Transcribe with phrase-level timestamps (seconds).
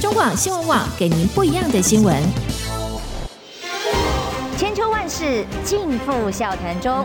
[0.00, 2.22] 中广新闻网给您不一样的新闻。
[4.56, 7.04] 千秋万世尽付笑谈中。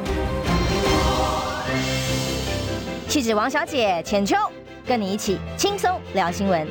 [3.08, 4.36] 气质王小姐浅秋，
[4.86, 6.68] 跟你一起轻松聊新闻。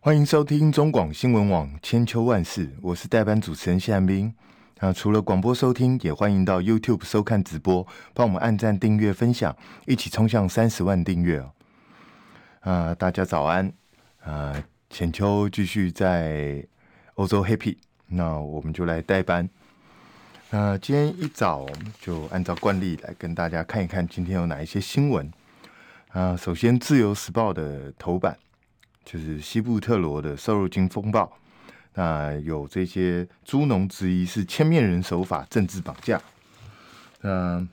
[0.00, 4.06] 欢迎收听中广新闻网千秋万世，我是代班主持人谢汉
[4.80, 4.92] 那。
[4.92, 9.56] 除了广播收听，也欢迎到 YouTube 收看直播，帮我们按赞、订阅、分享，
[9.86, 11.52] 一起冲向三十万订阅哦！
[12.60, 13.72] 啊，大家早安！
[14.24, 16.66] 啊，浅秋继续在
[17.14, 17.76] 欧洲 happy，
[18.06, 19.48] 那我们就来代班。
[20.50, 21.66] 那，今天一早
[22.00, 25.30] 就按照惯例来跟大家看一看今天有哪一些新闻。
[26.08, 28.36] 啊，首先《自由时报》的头版。
[29.02, 31.32] 就是西部特罗的瘦肉精风暴，
[32.00, 36.18] 那有这些猪农质疑是千面人手法、政治绑架。
[37.20, 37.68] 嗯，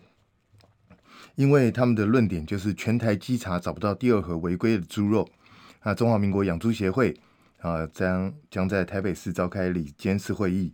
[1.36, 5.26] 因为他们的论点就是全台稽查找不到第二盒违规的猪肉。
[5.82, 7.18] 那中华民国养猪协会
[7.62, 10.74] 啊，将将在台北市召开里监事会议。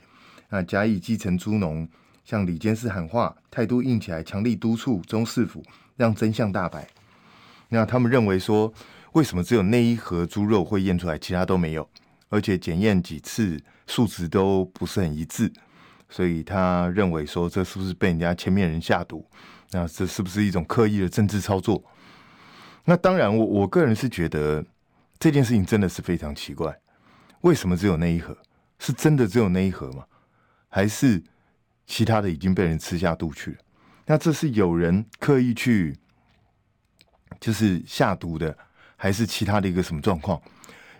[0.49, 1.87] 那嘉义基层猪农
[2.25, 5.63] 向里监事喊话，态度硬起来，强力督促中市府
[5.95, 6.87] 让真相大白。
[7.69, 8.73] 那他们认为说。
[9.13, 11.87] 为什么只有那一盒猪肉会验出来，其他都没有？
[12.33, 15.53] 而且检验几次数值都不是很一致，
[16.09, 19.23] 所以他认为说，这是不是被人家前面人下毒？
[19.69, 21.83] 那这是不是一种刻意的政治操作？
[22.85, 24.65] 那当然我，我我个人是觉得
[25.19, 26.75] 这件事情真的是非常奇怪。
[27.41, 28.35] 为什么只有那一盒？
[28.79, 30.03] 是真的只有那一盒吗？
[30.69, 31.21] 还是
[31.85, 33.57] 其他的已经被人吃下肚去了？
[34.07, 35.95] 那这是有人刻意去
[37.39, 38.57] 就是下毒的？
[38.97, 40.41] 还是其他的一个什么状况？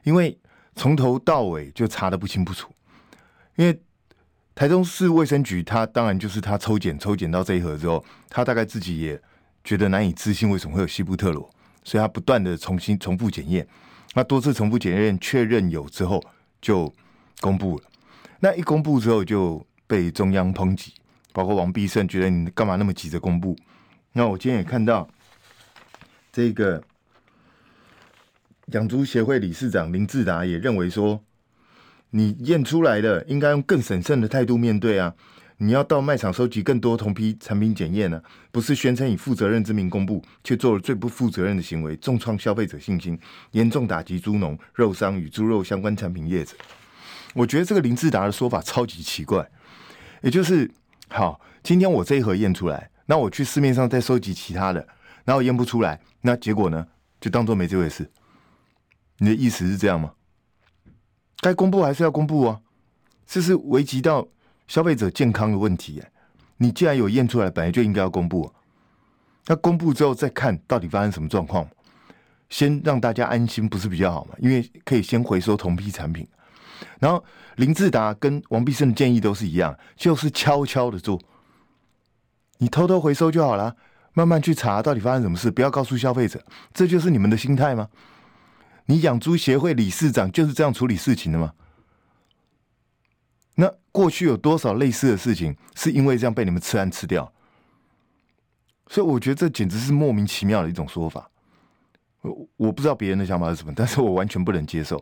[0.03, 0.37] 因为
[0.75, 2.71] 从头到尾就查得不清不楚。
[3.55, 3.79] 因为
[4.55, 9.21] 台中市卫生局，他当然就是他抽检抽检到这一盒之后，他大概自己也
[9.63, 11.49] 觉得难以置信，为什么会有西部特罗？
[11.83, 13.67] 所以他不断的重新重复检验。
[14.13, 16.23] 那多次重复检验确认有之后，
[16.61, 16.91] 就
[17.41, 17.83] 公布了。
[18.39, 20.93] 那一公布之后，就被中央抨击，
[21.31, 23.55] 包括王必胜觉得你干嘛那么急着公布？
[24.13, 25.07] 那我今天也看到
[26.31, 26.83] 这个。
[28.73, 31.23] 养猪协会理事长林志达也认为说，
[32.09, 35.13] 你验出来的应该用更审慎的态度面对啊！
[35.57, 38.19] 你要到卖场收集更多同批产品检验呢，
[38.51, 43.17] 不是宣称以负责任之名公布，却做了最不负责任的行为，重创消费者信心，
[43.51, 46.55] 严重打击猪农、肉商与猪肉相关产品业者。
[47.35, 49.47] 我觉得这个林志达的说法超级奇怪，
[50.23, 50.69] 也就是
[51.09, 54.87] 好，今天我这一盒验出来，那我去市面上再收集其他的，
[55.25, 56.87] 然后验不出来，那结果呢，
[57.21, 58.09] 就当做没这回事。
[59.23, 60.11] 你的意思是这样吗？
[61.39, 62.59] 该公布还是要公布啊？
[63.25, 64.27] 这是危及到
[64.67, 66.11] 消费者健康的问题耶。
[66.57, 68.51] 你既然有验出来，本来就应该要公布。
[69.45, 71.65] 那公布之后再看到底发生什么状况，
[72.49, 74.35] 先让大家安心，不是比较好吗？
[74.39, 76.27] 因为可以先回收同批产品。
[76.99, 77.23] 然后
[77.55, 81.17] 林志达跟王必胜的建议都是一样，就是悄悄的做，
[82.57, 83.73] 你偷偷回收就好了，
[84.11, 86.43] 慢慢去查到底发生什么事，不要告诉消费者。
[86.73, 87.87] 这就是你们的心态吗？
[88.85, 91.53] 你养猪协会理事长就是这样处理事情的吗？
[93.55, 97.31] 那过去有多少类似的事情是因为这样被你们吃案吃掉？
[98.87, 101.29] 所以我觉得这简直是莫名其妙的一种说法。
[102.21, 104.97] 我我不知道别人的想法是什么，但是我完全不能接受。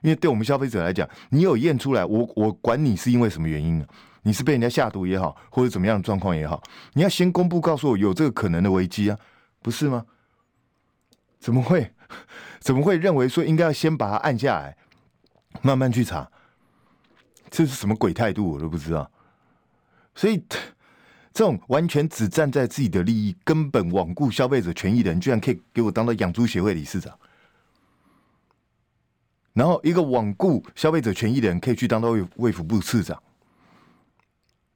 [0.00, 3.86] 因为对我们消费者来讲，你有验出来，我我管你是因为什么原因呢？
[4.22, 6.62] 你是被人家下毒也好，或者怎么样的状况也好，
[6.94, 9.18] 你要先公布告诉我有这个可能的危机啊，
[9.60, 10.04] 不是吗？
[11.42, 11.92] 怎么会？
[12.60, 14.76] 怎么会认为说应该要先把它按下来，
[15.60, 16.30] 慢慢去查？
[17.50, 18.52] 这是什么鬼态度？
[18.52, 19.10] 我都不知道。
[20.14, 20.40] 所以，
[21.34, 27.18] 这种完全只站在自己的利益，根本罔顾消费者权益的人，居然可以给我当到养猪协会理事长。
[29.52, 33.20] 然后，一个罔顾消费者权益的人，可以去当到卫卫福部次长。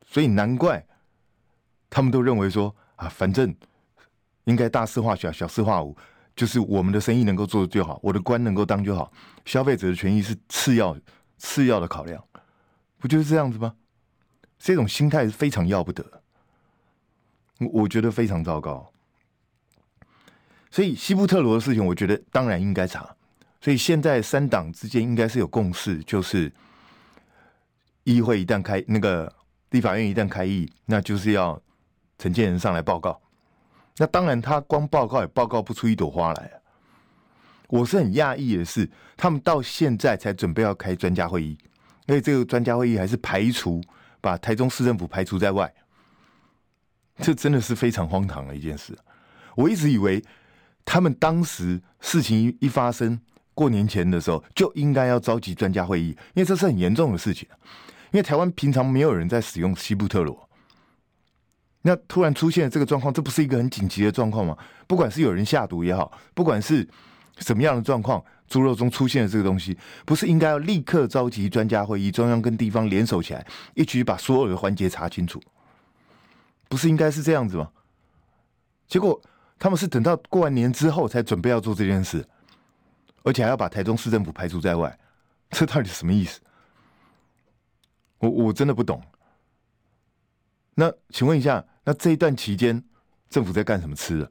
[0.04, 0.84] 所以，难怪
[1.88, 3.54] 他们都认为说啊，反正
[4.44, 5.96] 应该大事化小，小事化无。
[6.36, 9.10] 就是我们的生意能够做的就好，我的官能够当就好，
[9.46, 10.94] 消费者的权益是次要、
[11.38, 12.22] 次要的考量，
[12.98, 13.74] 不就是这样子吗？
[14.58, 16.22] 这种心态是非常要不得，
[17.72, 18.92] 我觉得非常糟糕。
[20.70, 23.16] 所以西部特罗的事情，我觉得当然应该查。
[23.60, 26.52] 所以现在三党之间应该是有共识，就是
[28.04, 29.32] 议会一旦开，那个
[29.70, 31.60] 立法院一旦开议，那就是要
[32.18, 33.20] 陈建仁上来报告。
[33.98, 36.54] 那当然，他光报告也报告不出一朵花来啊。
[37.68, 41.58] 我是很讶异的是，他们到现在才准备要开专家会议，
[42.06, 43.82] 因为这个专家会议还是排除
[44.20, 45.72] 把台中市政府排除在外，
[47.18, 48.96] 这真的是非常荒唐的一件事。
[49.54, 50.22] 我一直以为
[50.84, 53.18] 他们当时事情一一发生，
[53.54, 57.48] 过年前的时候就应该要召集专家会议，因为这是很严重的事情。
[58.12, 60.48] 因为台湾平常没有人在使用西布特罗，
[61.86, 64.58] 那突然出现这个状况，这不是一个很紧急的状况吗？
[64.88, 66.84] 不管是有人下毒也好，不管是
[67.38, 75.40] 什么样的状况，猪肉中出现了这个东西，不是应该要立刻召集专家会议，中央跟地方联手起来，一起把所有的环节查清楚？
[76.68, 77.70] 不是应该是这样子吗？
[78.88, 79.20] 结果
[79.56, 82.26] 他们是等到过完年之后才准备要做这件事。
[83.22, 84.98] 而且还要把台中市政府排除在外，
[85.50, 86.40] 这到底什么意思？
[88.18, 89.00] 我我真的不懂。
[90.74, 92.84] 那请问一下，那这一段期间
[93.30, 94.30] 政府在干什么吃的？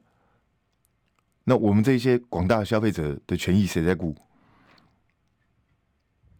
[1.42, 4.14] 那我们这些广大消费者的权益谁在顾？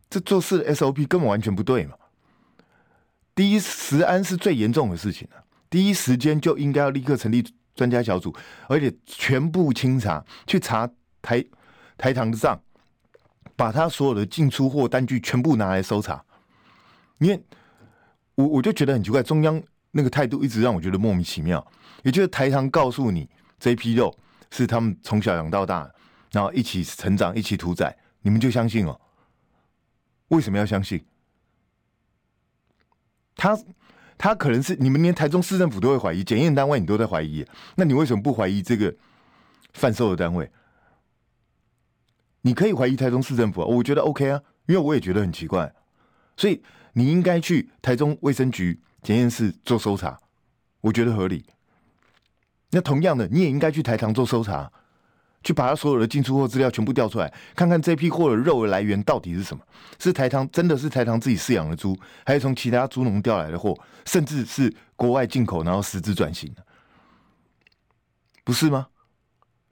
[0.08, 1.96] 这做事 SOP 根本完全不对嘛！
[3.34, 5.26] 第一，食安是最严重的事情，
[5.68, 8.32] 第一时间就应该要立刻成立专家小组，
[8.68, 10.88] 而且全部清查，去查
[11.20, 11.44] 台。
[11.98, 12.62] 台糖的账，
[13.56, 16.22] 把他所有的进出货单据全部拿来搜查，
[17.20, 17.42] 因为
[18.34, 19.62] 我我就觉得很奇怪，中央
[19.96, 21.66] 那个态度一直让我觉得莫名其妙。
[22.02, 23.28] 也就是台糖告诉你
[23.58, 24.14] 这批肉
[24.50, 25.90] 是他们从小养到大，
[26.30, 29.00] 然后一起成长、一起屠宰，你们就相信哦？
[30.28, 31.02] 为什么要相信？
[33.34, 33.58] 他
[34.18, 37.44] 他可能是你们连台中市政府都会怀疑，检验单位你都在怀疑，
[37.76, 38.94] 那你为什么不怀疑这个
[39.72, 40.50] 贩售的单位？
[42.42, 45.74] 你可以怀疑台中市政府，我觉得 OK 啊，因为我也觉得很奇怪，
[46.36, 50.18] 所以你应该去台中卫生局检验室做搜查，
[50.80, 51.44] 我觉得合理。
[52.70, 54.68] 那同样的，你也应该去台糖做搜查，
[55.44, 59.62] 去把他所有的进出货资料全部调出来，看看这批货的肉的来源到底是什么？
[60.00, 66.66] 是台糖真的是台糖自己饲养的猪，还是从其他猪农调来的货，甚至是国外进口然后实质转型的，
[68.42, 68.88] 不是吗？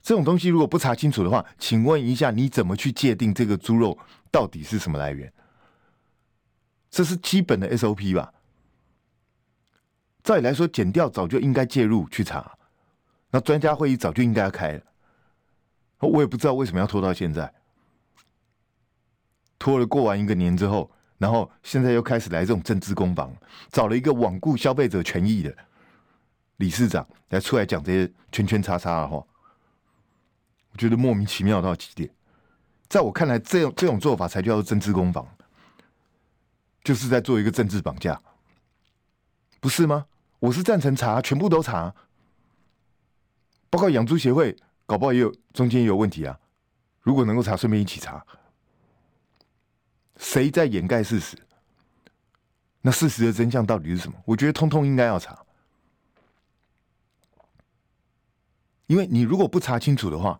[0.01, 3.97] 这种东西如果不查清楚的话，请问一下，你怎么去界定这个猪肉
[4.31, 5.29] 到底是什么来源？
[6.89, 8.31] 这是基本的 SOP 吧？
[10.25, 12.57] 照理来说，减掉早就应该介入去查，
[13.29, 14.81] 那专家会议早就应该要开了。
[15.99, 17.53] 我也不知道为什么要拖到现在，
[19.59, 20.89] 拖了过完一个年之后，
[21.19, 23.31] 然后现在又开始来这种政治攻防，
[23.71, 25.55] 找了一个罔顾消费者权益的
[26.57, 29.17] 理事长来出来讲这些圈圈叉叉的话。
[30.71, 32.09] 我觉得莫名其妙到极点，
[32.87, 35.27] 在我看来，这种这种做法才叫做政治攻防，
[36.83, 38.19] 就是在做一个政治绑架，
[39.59, 40.07] 不是吗？
[40.45, 41.93] 我是赞成查，全部都查，
[43.69, 44.55] 包括养猪协会，
[44.85, 46.39] 搞不好也有中间也有问题啊。
[47.01, 48.23] 如果能够查，顺便一起查，
[50.17, 51.35] 谁在掩盖事实？
[52.81, 54.17] 那事实的真相到底是什么？
[54.25, 55.43] 我觉得通通应该要查，
[58.85, 60.39] 因为你如果不查清楚的话。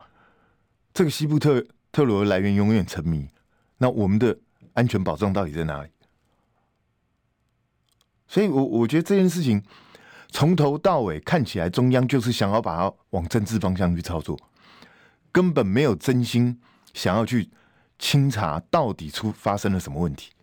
[0.93, 1.61] 这个西部特
[1.91, 3.29] 特罗来源永远成谜，
[3.79, 4.39] 那我们的
[4.71, 5.89] 安全保障到底在哪里？
[8.29, 9.61] 所以，我我觉得这件事情
[10.35, 14.37] 从头到尾看起来，中央就是想要把它往政治方向去操作，
[15.31, 16.59] 根本没有真心
[16.93, 17.49] 想要去
[17.97, 20.33] 清查到底出发生了什么问题。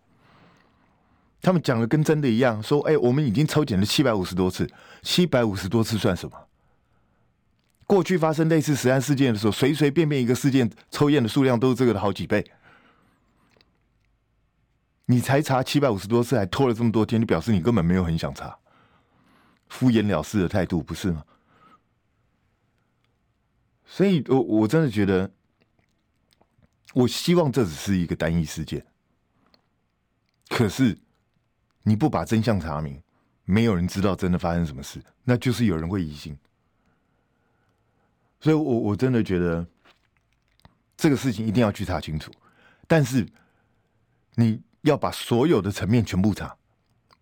[1.43, 4.67] 他们讲的跟真的一样，说：“哎，我们已经抽检了七百五十多次，
[5.03, 6.35] 七百五十多次算什么？”
[7.85, 12.43] 过去发生类似食安事件的时候，随随便便一个事件抽验的数量都是这个的好几倍。
[15.05, 18.57] 你才查七百五十多次，还拖了这么多天，就表示你根本没有很想查，
[19.73, 21.25] 敷衍了事的态度，不是吗？
[23.87, 25.31] 所以我我真的觉得，
[26.93, 28.85] 我希望这只是一个单一事件。
[30.47, 30.95] 可是
[31.81, 33.01] 你不把真相查明，
[33.45, 36.37] 没有人知道真的发生什么事，那就是有人会疑心。
[38.39, 39.65] 所以我，我真的觉得
[40.95, 42.31] 这个事情一定要去查清楚，
[42.87, 43.27] 但是
[44.35, 46.55] 你要把所有的层面全部查，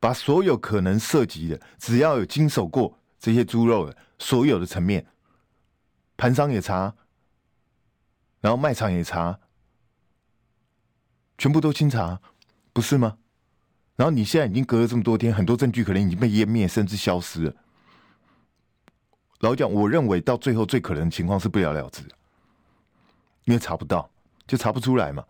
[0.01, 5.05] 把所有可能涉及的，只要有经手过这些猪肉的所有的层面，
[6.17, 6.95] 盘商也查，
[8.39, 9.39] 然后卖场也查，
[11.37, 12.19] 全部都清查，
[12.73, 13.19] 不是吗？
[13.95, 17.55] 然后你现在已经隔了这么多天，很多证据可能已经被湮灭，甚至消失了。
[19.41, 22.01] 老蒋，我认为到最后最可能的情况是不了了之，
[23.45, 24.09] 因为查不到，
[24.47, 25.23] 就查不出来嘛。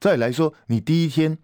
[0.00, 1.36] 再来说，你第一天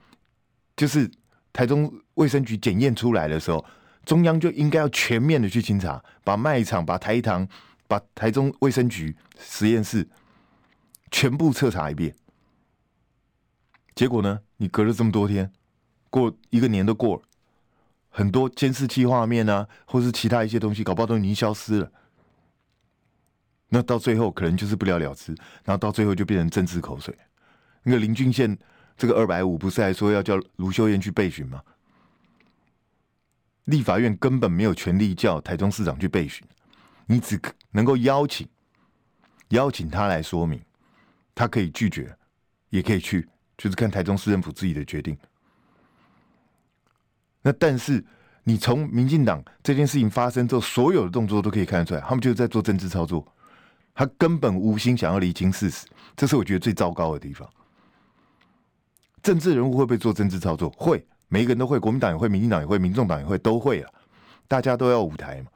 [0.74, 1.10] 就是
[1.58, 3.64] 台中卫生局检验出来的时候，
[4.04, 7.48] 中央就应该要全面的去清查，把卖场、把台糖、
[7.88, 10.08] 把台中卫生局实验室
[11.10, 12.14] 全部彻查一遍。
[13.96, 15.50] 结果呢，你隔了这么多天，
[16.10, 17.22] 过一个年都过了。
[18.08, 21.90] 很多监视器画面啊，或是其他一些东西，搞不好都已经消失了。
[23.70, 25.32] 那到最后可能就是不了了之，
[25.64, 27.12] 然后到最后就变成政治口水。
[27.82, 28.56] 那个林俊宪
[28.98, 31.62] 这个二百五不是还说要叫卢秀燕去备询吗？
[33.66, 36.44] 立法院根本没有权利叫台中市长去备询，
[37.06, 37.40] 你只
[37.70, 38.48] 能够邀请
[39.50, 40.60] 邀请他来说明，
[41.34, 42.16] 他可以拒绝，
[42.70, 45.16] 也可以去，就是看台中市政府自己的决定。
[47.42, 48.04] 那但是
[48.42, 53.24] 你从民进党这件事情发生之后，所有的动作都可以看得出来，他们就是在做政治操作，
[53.94, 55.86] 他根本无心想要厘清事实，
[56.16, 57.48] 这是我觉得最糟糕的地方。
[59.22, 60.70] 政治人物会不会做政治操作？
[60.70, 61.06] 会。
[61.30, 63.92] 每一个人都会，国民党也会，民进党也会，民众党也会，都会啊！
[64.48, 65.50] 大家都要舞台嘛。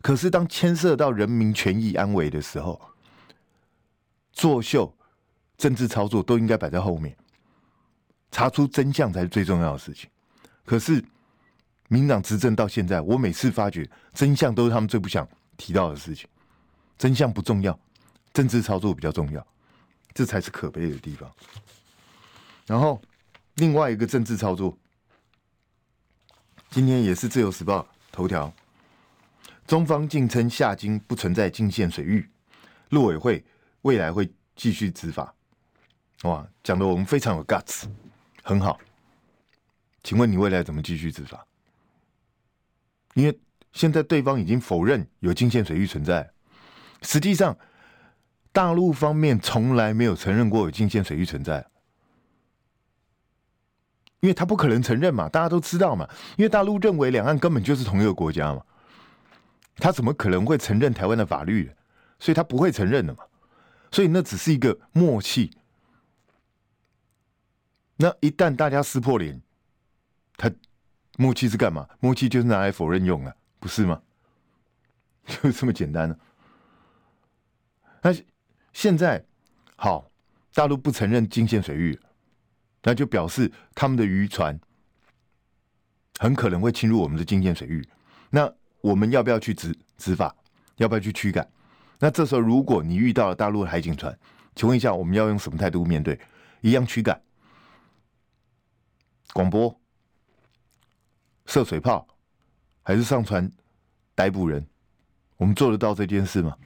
[0.00, 2.80] 可是当牵涉到人民权益安危的时候，
[4.32, 4.90] 作秀、
[5.58, 7.14] 政治操作都应该摆在后面，
[8.30, 10.08] 查出真相才是最重要的事情。
[10.64, 11.04] 可是
[11.88, 15.28] 民党执政到现在，我每次发觉真相都是他们最不想
[15.58, 16.26] 提到的事情，
[16.96, 17.78] 真相不重要，
[18.32, 19.46] 政治操作比较重要，
[20.14, 21.30] 这才是可悲的地方。
[22.68, 23.02] 然后。
[23.60, 24.78] 另外一个政治操作，
[26.70, 27.80] 今天也是《自由时报》
[28.12, 28.54] 头条，
[29.66, 32.30] 中方竟称夏经不存在禁限水域，
[32.90, 33.44] 陆委会
[33.82, 35.34] 未来会继续执法。
[36.22, 37.86] 哇，讲的我们非常有 guts，
[38.44, 38.78] 很好。
[40.04, 41.44] 请问你未来怎么继续执法？
[43.14, 43.36] 因为
[43.72, 46.30] 现在对方已经否认有禁限水域存在，
[47.02, 47.58] 实际上
[48.52, 51.66] 大陆方面从来没有承认过有禁限水域存在。
[54.20, 56.08] 因为他不可能承认嘛，大家都知道嘛。
[56.36, 58.62] 因为大陆认为两岸根本就是同一个国家嘛，
[59.76, 61.70] 他怎么可能会承认台湾的法律？
[62.18, 63.24] 所以他不会承认的嘛。
[63.90, 65.50] 所以那只是一个默契。
[67.96, 69.40] 那一旦大家撕破脸，
[70.36, 70.50] 他
[71.16, 71.88] 默契是干嘛？
[72.00, 74.00] 默契就是拿来否认用的，不是吗？
[75.26, 76.18] 就这么简单的。
[78.02, 78.14] 那
[78.72, 79.24] 现在
[79.76, 80.10] 好，
[80.54, 81.98] 大陆不承认金线水域。
[82.82, 84.58] 那就表示他们的渔船
[86.18, 87.86] 很可能会侵入我们的禁限水域，
[88.30, 90.34] 那我们要不要去执执法？
[90.76, 91.48] 要不要去驱赶？
[91.98, 94.16] 那这时候如果你遇到了大陆的海警船，
[94.54, 96.18] 请问一下，我们要用什么态度面对？
[96.60, 97.20] 一样驱赶？
[99.32, 99.80] 广播？
[101.46, 102.06] 射水炮？
[102.82, 103.50] 还是上船
[104.14, 104.64] 逮捕人？
[105.36, 106.56] 我们做得到这件事吗？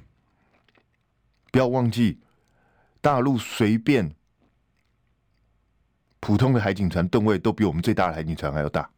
[1.51, 2.21] 不要忘记，
[3.01, 4.15] 大陆随便。
[6.23, 8.89] 普通的海警船吨位都比我们最大的海警船还要大，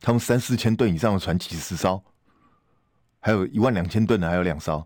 [0.00, 2.02] 他们三四千吨以上的船几十艘，
[3.20, 4.84] 还有一万两千吨的还有两艘，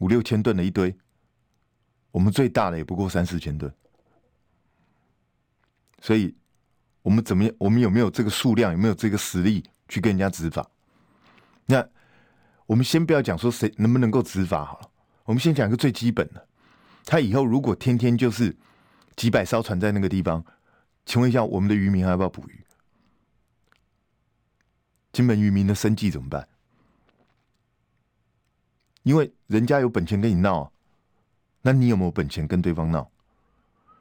[0.00, 0.94] 五六千吨的一堆，
[2.10, 3.72] 我们最大的也不过三四千吨，
[6.02, 6.36] 所以
[7.00, 7.54] 我们怎么样？
[7.56, 8.72] 我们有没有这个数量？
[8.72, 10.70] 有没有这个实力去跟人家执法？
[11.64, 11.82] 那
[12.66, 14.90] 我们先不要讲说谁能不能够执法好了，
[15.24, 16.46] 我们先讲一个最基本的，
[17.06, 18.54] 他以后如果天天就是。
[19.20, 20.42] 几百艘船在那个地方，
[21.04, 22.64] 请问一下，我们的渔民还要不要捕鱼？
[25.12, 26.48] 金门渔民的生计怎么办？
[29.02, 30.72] 因为人家有本钱跟你闹，
[31.60, 33.10] 那你有没有本钱跟对方闹？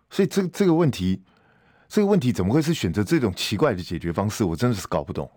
[0.10, 1.22] 所以这这个问题，
[1.90, 4.46] 这个问题怎么会是选择这种奇怪的解决方式？
[4.46, 5.30] 我真的是搞不懂。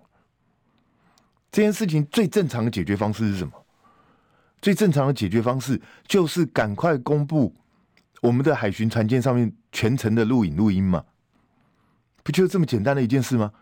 [1.50, 3.52] 这件事情最正常的解决方式是什么？
[4.60, 7.52] 最正常的解决方式就是赶快公布。
[8.22, 11.04] 我们的海巡船舰上面全程的录影录音嘛，
[12.22, 13.52] 不就是这么简单的一件事吗？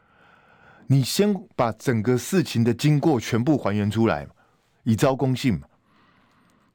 [0.88, 4.28] 你先把整个事情的经过全部还原出来，
[4.82, 5.66] 以昭公信嘛，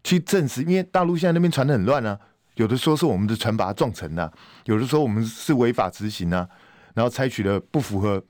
[0.04, 0.64] 去证实。
[0.64, 2.20] 因为大陆现在那边传的很乱啊，
[2.56, 6.50] 有的说是我们的船把它撞沉了，有的说我们是违法执行啊，
[6.96, 8.24] 然后采取了不符合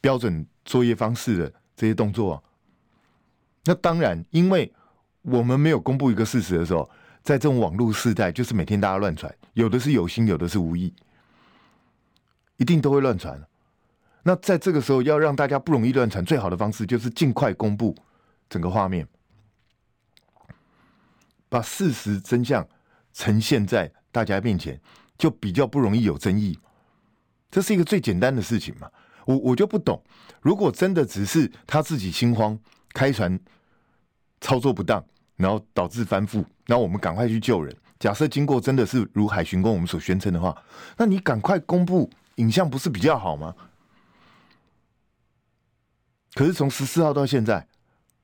[0.00, 2.40] 标准作业方式的这些动作。
[3.64, 4.72] 那当然，因为
[5.22, 6.88] 我们没有公布一个事实的时候。
[7.22, 10.94] 在这种网络时代，就是每天大家乱传，有的是有心，有的是无意，
[12.56, 13.40] 一定都会乱传。
[14.22, 17.96] 那在这个时候，要让大家不容易乱传，最好的方式就是尽快公布
[18.48, 19.06] 整个画面，
[21.48, 22.66] 把事实真相
[23.12, 24.80] 呈现在大家面前，
[25.16, 26.58] 就比较不容易有争议。
[27.50, 28.90] 这是一个最简单的事情嘛。
[29.26, 30.02] 我我就不懂，
[30.40, 32.58] 如果真的只是他自己心慌，
[32.92, 33.38] 开船
[34.40, 35.04] 操作不当。
[35.40, 37.74] 然后导致翻覆，然后我们赶快去救人。
[37.98, 40.56] 假设经过真的是如海巡公我们所宣称的话，
[40.96, 43.54] 那你赶快公布影像不是比较好吗？
[46.34, 47.66] 可是从十四号到现在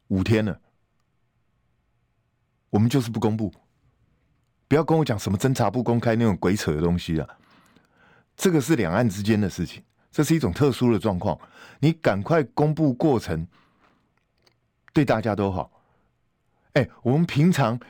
[0.09, 0.61] 五天了，
[2.71, 3.53] 我们就是不公布。
[4.69, 7.29] 不要跟我讲什么侦查不公开那种鬼扯的东西啊！
[8.37, 11.39] 这个是两岸之间的事情，这是一种特殊的状况。
[11.79, 13.47] 你赶快公布过程，
[14.93, 15.71] 对大家都好。
[16.77, 17.81] 哎，我们平常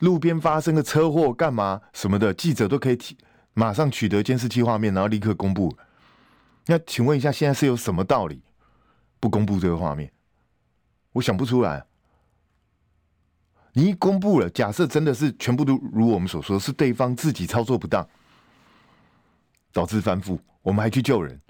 [0.00, 3.16] 路边发生个车祸干嘛什么的，记者都可以提，
[3.54, 5.76] 马上取得监视器画面，然后立刻公布。
[6.66, 8.42] 那请问一下，现在是有什么道理
[9.20, 10.10] 不公布这个画面？
[11.12, 11.84] 我想不出来。
[13.74, 18.04] 你一公布了，假设真的是全部都如我们所说，是对方自己操作不当，
[19.72, 21.40] 导致翻覆，我们还去救人，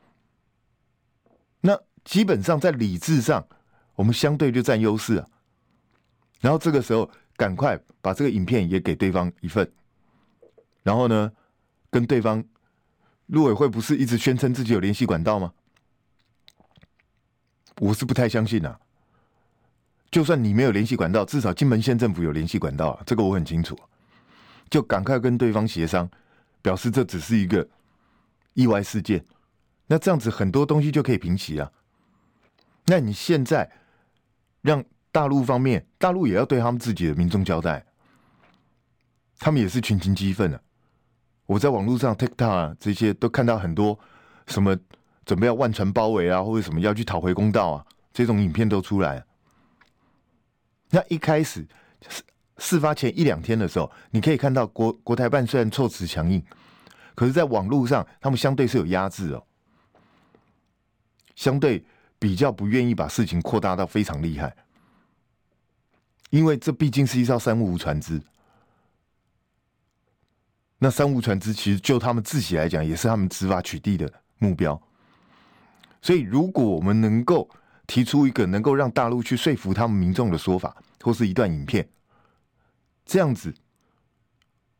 [1.62, 3.46] 那基本上在理智上，
[3.94, 5.26] 我们相对就占优势啊。
[6.42, 9.72] 然后这个时候，赶快把这个影片也给对方一份，
[10.82, 11.32] 然后呢，
[11.88, 12.44] 跟对方
[13.28, 15.54] 陆委会不是一直宣称自己有联系管道吗？
[17.78, 18.78] 我是不太相信啊。
[20.10, 23.78] 就算你没有联系管道，至少金门县政府有联系管道啊，这个我很清楚。
[24.68, 26.10] 就赶快跟对方协商，
[26.60, 27.66] 表示这只是一个
[28.54, 29.24] 意外事件。
[29.86, 31.70] 那这样子很多东西就可以平息啊。
[32.86, 33.70] 那你现在
[34.60, 37.84] 让大陆方面，大陆也要对他们自己的民众交代，
[39.38, 40.60] 他们也是群情激愤的。
[41.44, 43.98] 我在网络上 TikTok 啊这些都看到很多
[44.46, 44.74] 什么
[45.26, 49.22] 准备要万船包围啊，或者什么要去讨回公道啊，这种影片都出来。
[50.90, 51.66] 那一开始
[52.08, 52.22] 事
[52.56, 56.42] 事发前一两天的时候，你可以看到国国台办虽然措辞强硬，
[57.14, 59.44] 可是在网络上他们相对是有压制哦，
[61.34, 61.84] 相对
[62.18, 64.54] 比较不愿意把事情扩大到非常厉害，
[66.32, 68.18] 因为这毕竟是一艘三无船只。
[70.78, 74.80] 那三无船只其实就他们自己来讲，也是他们执法取缔的目标。
[76.00, 77.46] 所以如果我们能够
[77.86, 81.86] 提出一个能够让大陆去说服他们民众的说法，或是一段影片，
[83.04, 83.54] 这样子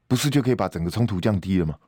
[0.08, 1.78] 不是就可以把整个冲突降低了吗？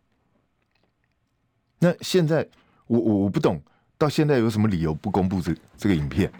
[1.78, 2.46] 那现在
[2.86, 3.62] 我我我不懂，
[3.96, 6.30] 到现在有什么理由不公布这这个影片？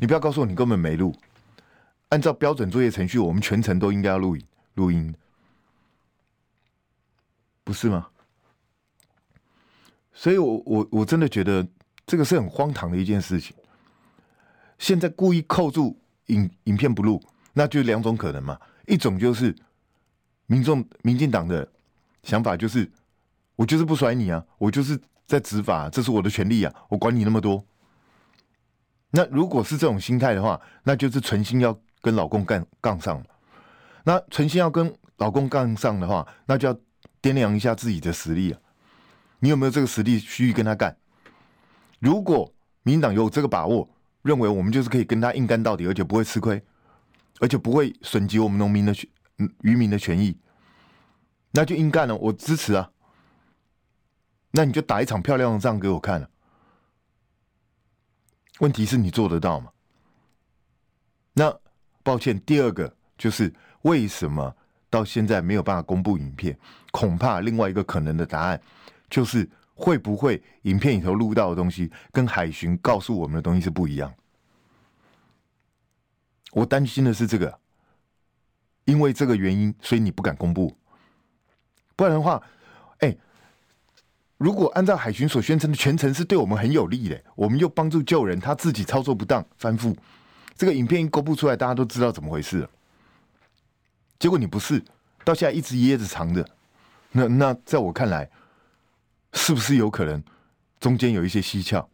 [0.00, 1.14] 你不要告诉我你根本没录。
[2.10, 4.44] 按照标准作业程序，我们全程都应该要录影
[4.74, 5.14] 录音，
[7.64, 8.08] 不是吗？
[10.12, 11.66] 所以我我我真的觉得
[12.06, 13.54] 这个是很荒唐的一件事情。
[14.78, 18.58] 现在故意扣住影影片不录，那就两种可能嘛。
[18.86, 19.54] 一种就是
[20.46, 21.68] 民众、民进党的
[22.22, 22.90] 想法就是，
[23.56, 27.64] 我就是不甩你啊，我就是在执法，这是我的权利啊，我管你那么多。
[29.10, 33.26] 那如果是这种心态的话，那就是存心要跟老公干杠上了。
[34.04, 36.74] 那存心要跟老公杠上的话，那就要
[37.20, 38.60] 掂量一下自己的实力啊。
[39.40, 40.96] 你有没有这个实力去跟他干？
[41.98, 43.88] 如果民党有这个把握，
[44.22, 46.62] 认为我们就是可以跟他硬干到底，而且不会吃亏，
[47.40, 49.10] 而且不会损及我们农民的权、
[49.62, 50.38] 渔民的权益，
[51.50, 52.92] 那就硬干了，我支持啊。
[54.52, 56.30] 那你就打一场漂亮的仗给我看了。
[58.60, 59.72] 问题是你做得到吗？
[61.32, 61.58] 那
[62.06, 64.54] 抱歉，第二个就是为什么
[64.88, 66.56] 到现在没有办法公布影片？
[66.92, 68.60] 恐怕另外一个可能的答案
[69.10, 69.48] 就是。
[69.78, 74.10] 会不会影片里头录到的东西跟海巡告诉我们的东西是不一样？
[76.52, 77.58] 我担心的是这个，
[78.86, 80.74] 因为这个原因，所以你不敢公布。
[81.94, 82.42] 不然的话，
[83.00, 83.14] 哎，
[84.38, 89.94] 如果按照海巡所宣称的全程是对我们很有利的，我们又帮助救人，他自己操作不当翻覆，
[90.56, 92.70] 这个影片一公布出来，大家都知道怎么回事了。
[94.18, 94.82] 结果你不是，
[95.24, 96.48] 到现在一直掖着藏着，
[97.12, 98.30] 那那在我看来。
[99.38, 100.22] 是不是有可能
[100.80, 101.86] 中间有一些蹊跷？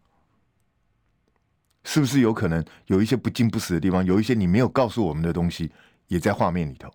[1.82, 4.04] 是不是有可能有一些不尽不死的地方？
[4.04, 5.72] 有一些你没有告诉我们的东西
[6.06, 6.88] 也在画面里头？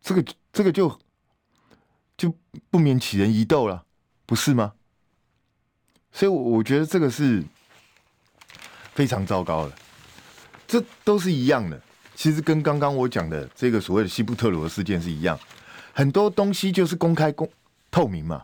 [0.00, 0.98] 这个这个就
[2.16, 2.36] 就
[2.70, 3.86] 不免起人疑窦了，
[4.26, 4.72] 不是吗？
[6.10, 7.44] 所以，我我觉得这个是
[8.94, 9.72] 非常糟糕的。
[10.66, 11.80] 这都是一样的，
[12.14, 15.38] 其实跟刚刚我讲的这个所谓的西部特罗事件是一样。
[15.92, 17.48] 很多东西就是公开、公
[17.90, 18.42] 透明嘛，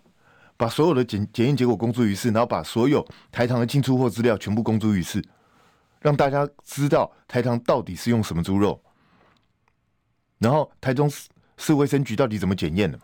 [0.57, 5.25] 把所有的检检验结果公诸于世，然后把所有台糖的进出货资料全部公诸于世，
[6.01, 8.81] 让大家知道台糖到底是用什么猪肉，
[10.39, 11.11] 然后台中
[11.57, 13.01] 市卫生局到底怎么检验的，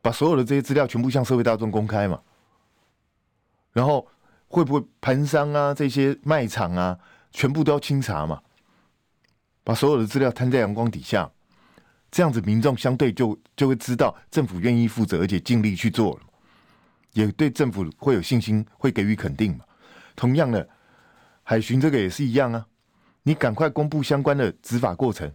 [0.00, 2.20] 把所有的这些资料全部向社会大众公开嘛，
[3.72, 4.08] 然后
[4.48, 6.98] 会不会盘商啊这些卖场啊
[7.30, 8.42] 全部都要清查嘛，
[9.62, 11.30] 把所有的资料摊在阳光底下。
[12.10, 16.20] 这样子，民众相对就就会知道政府愿意负责，而且尽力去做了，
[17.12, 19.64] 也对政府会有信心，会给予肯定嘛。
[20.16, 20.66] 同样的，
[21.42, 22.66] 海巡这个也是一样啊，
[23.24, 25.30] 你赶快公布相关的执法过程，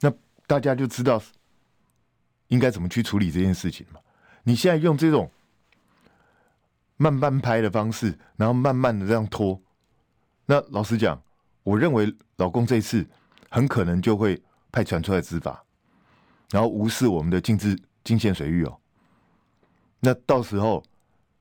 [0.00, 0.10] 那
[0.46, 1.22] 大家就知道
[2.48, 4.00] 应该怎么去处理这件事情嘛。
[4.42, 5.30] 你现在用这种
[7.04, 9.60] 慢慢拍的方式，然后慢慢的这样拖，
[10.46, 11.22] 那老实讲，
[11.62, 13.06] 我认为老公这次
[13.50, 15.62] 很可能就会派船出来执法，
[16.50, 18.80] 然后无视我们的禁制禁限水域哦。
[20.00, 20.82] 那到时候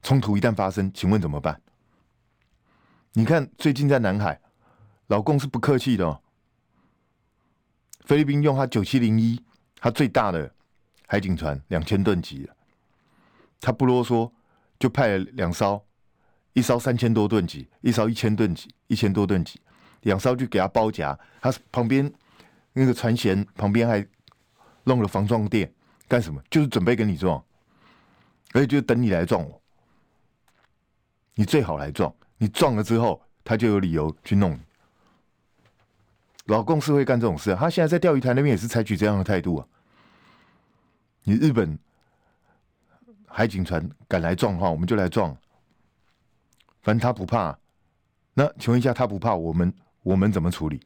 [0.02, 1.62] 冲突一旦发生，请问怎么办？
[3.13, 4.41] 你看最近在南海，
[5.08, 6.19] 老公是不客气的哦。
[8.02, 9.41] 菲律宾用他九七零一，
[9.80, 10.54] 他最大的
[11.08, 12.49] 海警船两千吨级，
[13.62, 14.30] 他不啰嗦，
[14.83, 15.81] 就派了两艘，
[16.51, 19.57] 一艘三千多吨级，一艘一千吨级，一千多吨级，
[20.01, 22.11] 两艘就给他包夹，他旁边
[22.73, 24.05] 那个船舷旁边还
[24.83, 25.73] 弄了防撞垫，
[26.05, 26.43] 干什么？
[26.51, 27.41] 就是准备跟你撞，
[28.51, 29.61] 而且就等你来撞我，
[31.35, 34.59] 你最好来撞，你撞了之后，他就有理由去弄你。
[36.47, 39.67] 老共是会干这种事，他现在在钓鱼台那边也是采取这样的态度啊。
[41.23, 41.79] 你日本
[43.35, 45.35] 海警船敢来撞的话，我们就来撞。
[46.83, 47.57] 反正他不怕，
[48.35, 50.79] 那请问一下，他不怕我们，我们怎么处理？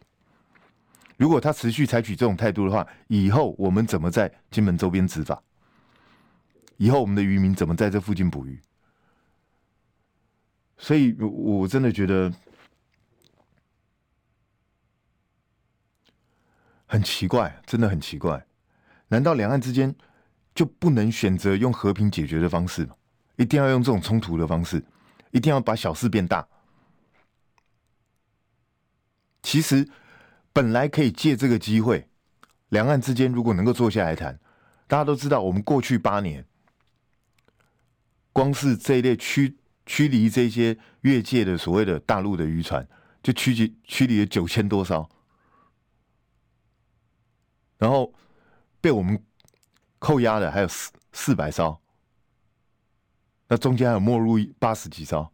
[1.18, 5.44] 如果他持续采取这种态度的话，以后我们怎么在金门周边执法？
[6.78, 8.62] 以后我们的渔民怎么在这附近捕鱼？
[10.78, 12.32] 所以，我真的觉得。
[16.90, 18.46] 很奇怪，真的很奇怪。
[19.10, 19.94] 难道两岸之间
[20.58, 22.90] 就不能选择用和平解决的方式？
[23.36, 24.84] 一定要用这种冲突的方式，
[25.30, 26.48] 一定要把小事变大？
[29.44, 29.88] 其实
[30.52, 32.10] 本来可以借这个机会，
[32.70, 34.40] 两岸之间如果能够坐下来谈，
[34.88, 36.44] 大家都知道，我们过去八年，
[38.34, 42.90] 光是这一类驱驱离这些越界的所谓的大陆的渔船，
[43.22, 45.08] 就驱离驱离了九千多艘。
[47.78, 48.12] 然后
[48.82, 49.24] 被我们
[50.08, 51.78] 扣押的还有四四百艘，
[53.50, 55.30] 那中间还有没入八十几艘，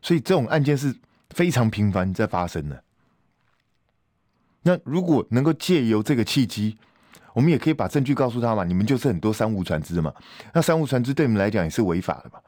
[0.00, 0.94] 所以这种案件是
[1.30, 2.84] 非常频繁在发生的。
[4.62, 6.78] 那如果能够借由这个契机，
[7.32, 10.14] 我们也可以把证据告诉他嘛，你们就是很多商务船只嘛，
[10.52, 12.38] 那商务船只对你们来讲也是违法的嘛。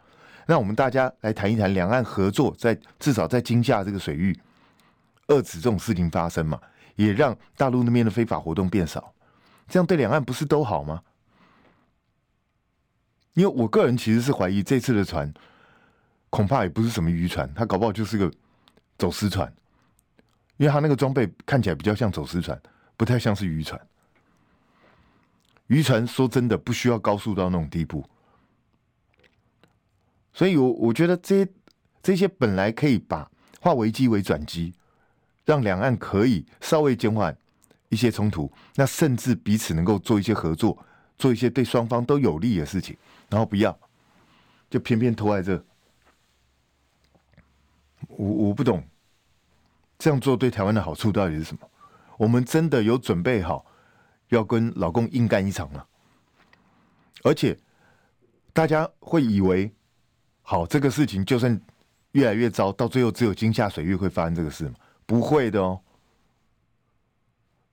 [0.47, 4.39] 那我们大家来谈一谈两岸合作，在至少在金厦这个水域，
[5.27, 6.61] 遏制这种事情发生嘛。
[6.95, 9.13] 也让大陆那边的非法活动变少，
[9.69, 11.03] 这样对两岸不是都好吗？
[13.35, 15.33] 因为我个人其实是怀疑这次的船
[16.31, 18.33] 恐怕也不是什么渔船，它搞不好就是个
[18.97, 19.53] 走私船，
[20.57, 22.61] 因为它那个装备看起来比较像走私船，
[22.97, 23.81] 不太像是渔船。
[25.67, 28.09] 渔船说真的不需要高速到那种地步，
[30.33, 31.53] 所以我我觉得这些
[32.03, 34.75] 这些本来可以把化危机为转机。
[35.45, 37.39] 让两岸可以稍微减缓
[37.89, 40.77] 一些冲突，那甚至彼此能够做一些合作，
[41.17, 42.97] 做一些对双方都有利的事情，
[43.29, 43.79] 然后不要，
[44.69, 45.65] 就偏偏拖在这。
[48.09, 48.83] 我我不懂，
[49.99, 51.69] 这样做对台湾的好处到底是什么？
[52.19, 53.65] 我们真的有准备好
[54.29, 55.85] 要跟老公硬干一场吗？
[57.23, 57.59] 而且
[58.53, 59.73] 大家会以为，
[60.43, 61.61] 好，这个事情就算
[62.13, 64.75] 越来越糟，到最后只有金厦水域会发生这个事吗？
[65.05, 65.81] 不会的哦。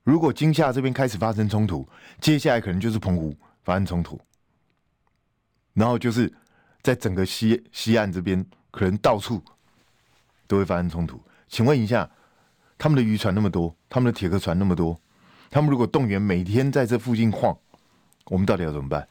[0.03, 1.87] 如果金厦这边开始发生冲突，
[2.19, 4.19] 接下来可能就是澎湖发生冲突，
[5.73, 6.31] 然后就是
[6.81, 9.41] 在整个西西岸这边，可能到处
[10.45, 11.21] 都会发生冲突。
[11.47, 12.09] 请问一下，
[12.77, 14.99] 他们的渔船那么多，他们的铁壳船那么多，
[15.49, 17.57] 他们如果动员每天在这附近晃，
[18.25, 19.07] 我们到底要怎么办？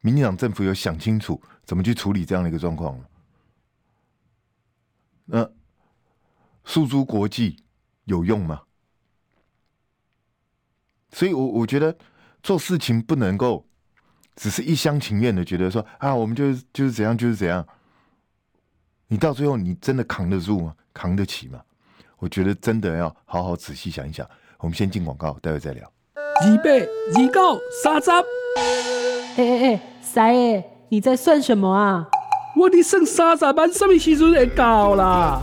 [0.00, 3.04] 民进党政府有想清楚怎么去处理这样的一个状况吗？
[5.24, 5.50] 那
[6.68, 7.56] 诉诸国际
[8.04, 8.60] 有用吗？
[11.10, 11.96] 所以我，我我觉得
[12.42, 13.64] 做事情不能够
[14.36, 17.66] 只是一厢情愿的觉得说啊，我们就是就是怎样就是怎样。
[19.06, 20.74] 你到最后，你真的扛得住吗？
[20.92, 21.58] 扛得起吗？
[22.18, 24.28] 我觉得真的要好好仔细想一想。
[24.58, 25.90] 我们先进广告，待会再聊。
[26.14, 28.10] 二八二九三十。
[28.10, 32.06] 哎哎哎，三爷，你在算什么啊？
[32.56, 35.42] 我的剩三十万，什么时阵会到啦？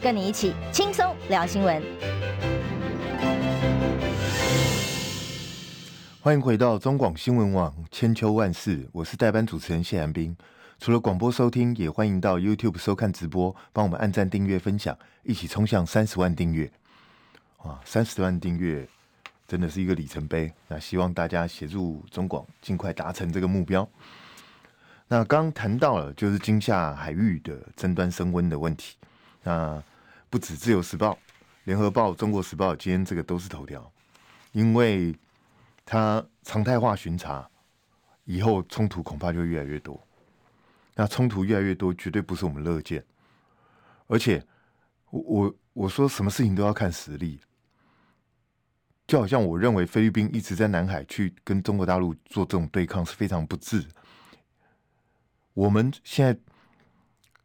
[0.00, 1.82] 跟你一起轻松聊新闻。
[6.20, 10.36] 欢迎回到中广新闻网千秋万世，我是代班主持人谢寒冰。
[10.78, 16.70] 除了广播收听，也欢迎到 YouTube 收看直播，帮我们按赞、订阅、分享，一起冲向三十万订阅。
[17.64, 18.86] 哇，三十万订阅
[19.48, 20.52] 真的是一个里程碑。
[20.68, 23.88] 那希望大家协助中广尽快达成这个目标。
[25.08, 28.94] 那刚谈到了就是惊吓海域的争端升温的问题。
[29.48, 29.82] 那
[30.28, 31.18] 不止自由时报、
[31.64, 33.90] 联合报、中国时报，今天这个都是头条，
[34.52, 35.18] 因为
[35.86, 37.48] 它常态化巡查
[38.26, 39.98] 以后，冲突恐怕就越来越多。
[40.94, 43.02] 那冲突越来越多，绝对不是我们乐见。
[44.06, 44.44] 而且，
[45.08, 47.40] 我我我说什么事情都要看实力，
[49.06, 53.82] 就好像我认为菲律宾一直在南海去跟中国大陆做这种对抗是非常不智。
[55.54, 56.38] 我们现在，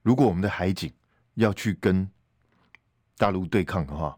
[0.01, 0.91] 如果我们的海警
[1.35, 2.09] 要去跟
[3.17, 4.17] 大陆对抗的话，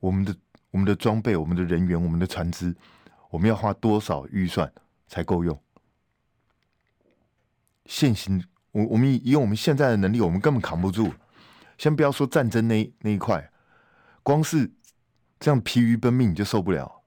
[0.00, 0.36] 我们的
[0.70, 2.74] 我们的装备、我们的人员、我们的船只，
[3.30, 4.72] 我们要花多少预算
[5.06, 5.60] 才够用？
[7.86, 11.12] 现行，我我们以以我们现在的能力，我们根本扛不住。
[11.78, 13.50] 先不要说战争那那一块，
[14.22, 14.70] 光是
[15.40, 17.02] 这样疲于奔命你就受不了。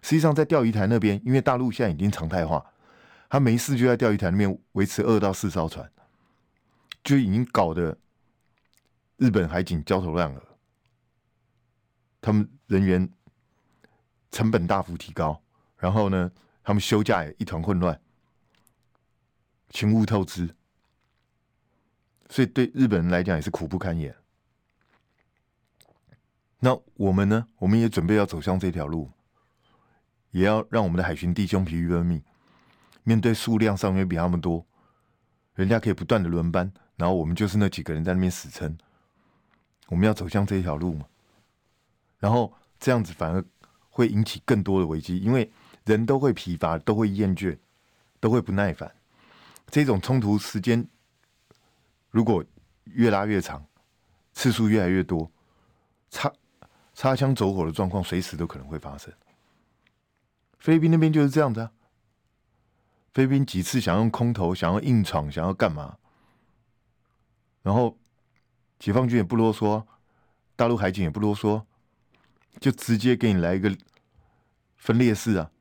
[0.00, 2.64] 实际上，在钓鱼台那边，因为大陆现在已经常态化，
[3.28, 5.90] 他没事就在钓鱼台那边维持二到四艘船，
[7.02, 7.98] 就已经搞得
[9.20, 10.42] 日本海警焦头烂额，
[12.22, 13.06] 他们人员
[14.30, 15.42] 成本大幅提高，
[15.76, 18.00] 然后呢，他们休假也一团混乱。
[19.68, 20.56] 情务透支，
[22.30, 24.16] 所以对日本人来讲也是苦不堪言。
[26.60, 27.46] 那我们呢？
[27.58, 29.10] 我们也准备要走向这条路，
[30.30, 32.22] 也要让我们的海巡弟兄疲于奔命，
[33.02, 34.66] 面对数量上面比他们多，
[35.52, 38.78] 人家可以不断的轮班，然后我们就是那几个人在那边死撑。
[39.90, 41.04] 我们要走向这条路嘛？
[42.20, 43.44] 然后这样子反而
[43.90, 45.50] 会引起更多的危机，因为
[45.84, 47.58] 人都会疲乏，都会厌倦，
[48.20, 48.90] 都会不耐烦。
[49.66, 50.86] 这种冲突时间
[52.10, 52.44] 如果
[52.84, 53.66] 越拉越长，
[54.32, 55.30] 次数越来越多，
[56.08, 56.32] 擦
[56.94, 59.12] 擦枪走火的状况随时都可能会发生。
[60.58, 61.72] 菲律宾那边就是这样子啊。
[63.12, 65.98] 菲律宾几次想用空投，想要硬闯，想要干嘛？
[67.62, 67.98] 然后
[68.80, 69.84] 解放军也不啰嗦，
[70.56, 71.62] 大陆海警也不啰嗦，
[72.58, 73.72] 就直接给你来一个
[74.76, 75.52] 分列式啊，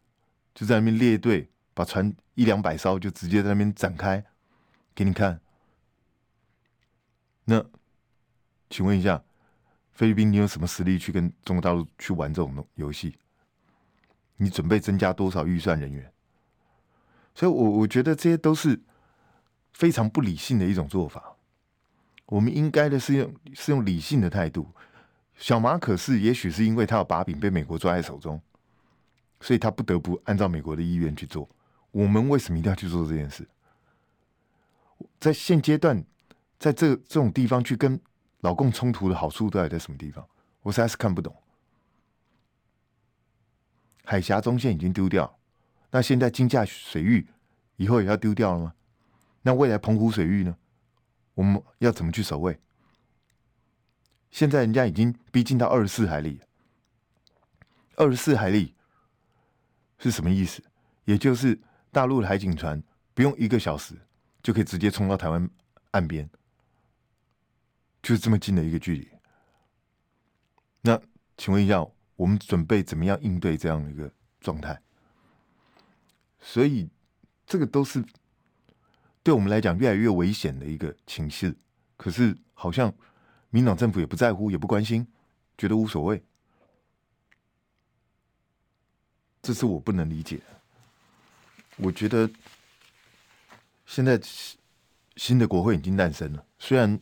[0.56, 1.52] 就在那边列队。
[1.72, 4.22] 把船一两百艘就直接在那边展开
[4.94, 5.40] 给你看。
[7.46, 7.66] 那
[8.70, 9.24] 请问一下，
[9.94, 13.18] 菲律宾你有什么实力去跟中国大陆去玩这种游戏？
[14.36, 16.12] 你准备增加多少预算人员？
[17.34, 18.82] 所以我，我我觉得这些都是
[19.72, 21.38] 非常不理性的一种做法。
[22.30, 24.68] 我们应该的是用是用理性的态度。
[25.36, 28.40] 小马可是，也许是因为他有把柄被美国抓在手中，
[29.42, 31.50] 所以他不得不按照美国的意愿去做。
[31.92, 33.48] 我们为什么一定要去做这件事？
[35.20, 36.04] 在现阶段，
[36.60, 38.00] 在这这种地方去跟
[38.42, 40.24] 老共冲突的好处到底在什么地方？
[40.62, 41.36] 我实在是看不懂。
[44.04, 45.40] 海峡中线已经丢掉，
[45.92, 47.28] 那现在金价水域
[47.78, 48.74] 以后也要丢掉了吗？
[49.42, 50.58] 那未来澎湖水域呢？
[51.34, 52.60] 我们要怎么去守卫？
[54.32, 56.42] 现在人家已经逼近到二十四海里，
[57.96, 58.76] 二十四海里
[59.98, 60.64] 是什么意思？
[61.06, 61.60] 也就是。
[61.92, 62.80] 大陆的海警船
[63.16, 63.96] 不用一个小时
[64.44, 65.50] 就可以直接冲到台湾
[65.90, 66.30] 岸边，
[68.04, 69.10] 就是这么近的一个距离。
[70.82, 71.02] 那
[71.36, 71.84] 请问一下，
[72.16, 74.80] 我们准备怎么样应对这样的一个状态？
[76.40, 76.88] 所以
[77.48, 78.06] 这个都是
[79.30, 81.56] 对我们来讲越来越危险的一个情势。
[81.96, 82.92] 可是好像
[83.52, 85.06] 民党政府也不在乎，也不关心，
[85.56, 86.20] 觉得无所谓。
[89.40, 90.40] 这是我不能理解。
[91.78, 92.28] 我觉得
[93.86, 94.20] 现在
[95.16, 97.00] 新的国会已经诞生了，虽然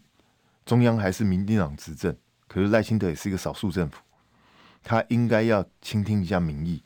[0.66, 2.13] 中央还是民进党执政，
[2.46, 4.02] 可是赖清德也是一个少数政府，
[4.84, 6.84] 他应该要倾听一下民意，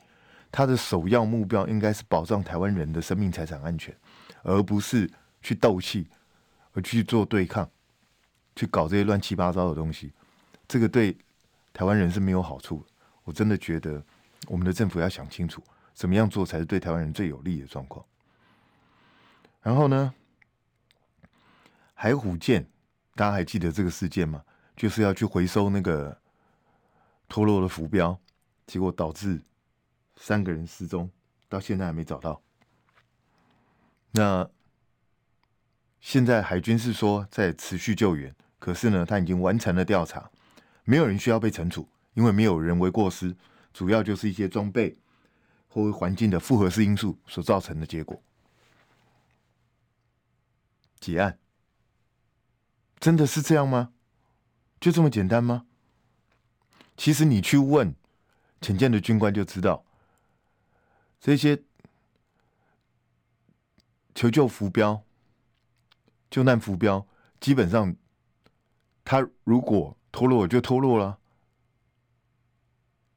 [0.51, 3.97] 他的首要目标应该是保障台湾人的生命财产安全，
[4.43, 5.09] 而不是
[5.41, 6.07] 去斗气，
[6.73, 7.69] 而去做对抗，
[8.55, 10.11] 去搞这些乱七八糟的东西，
[10.67, 11.17] 这个对
[11.73, 12.85] 台湾人是没有好处。
[13.23, 14.03] 我真的觉得
[14.47, 15.63] 我们的政府要想清楚。
[15.93, 18.03] 怎么样做才是对台湾人最有利的状况？
[19.61, 20.13] 然后呢，
[21.93, 22.65] 海虎舰，
[23.13, 24.43] 大家还记得这个事件吗？
[24.75, 26.17] 就是要去回收那个
[27.27, 28.17] 脱落的浮标，
[28.65, 29.39] 结果导致
[30.15, 31.11] 三个人失踪，
[31.47, 32.41] 到现在还没找到。
[34.11, 34.49] 那
[36.01, 40.29] 现在海军是说在持续救援，可是呢，他已经完成了调查，
[40.83, 43.33] 没有人需要被惩处，因为没有人为过失，
[43.71, 44.97] 主要就是一些装备。
[45.73, 48.21] 或环境的复合式因素所造成的结果，
[50.99, 51.39] 结案。
[52.99, 53.93] 真的是这样吗？
[54.81, 55.65] 就这么简单吗？
[56.97, 57.95] 其实你去问
[58.59, 59.85] 潜舰的军官就知道，
[61.21, 61.63] 这些
[64.13, 65.01] 求救浮标、
[66.31, 67.05] 救难浮标，
[67.39, 67.95] 基本上
[69.03, 71.19] 他如果脱落就脱落了。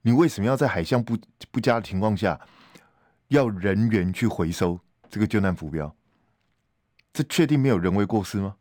[0.03, 1.17] 你为什么要在海象不
[1.51, 2.39] 不佳的情况下，
[3.29, 5.97] 要人员去回收这个救难浮标？
[7.13, 8.57] 这确定没有人为过失吗？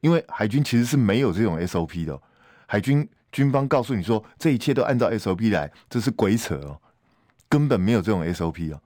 [0.00, 2.20] 因为海军其实是没有这种 SOP 的，
[2.66, 6.80] 海军军方告诉你说这一切都按照 SOP 来，这是鬼扯哦，
[7.50, 8.80] 根本没有这种 SOP 啊。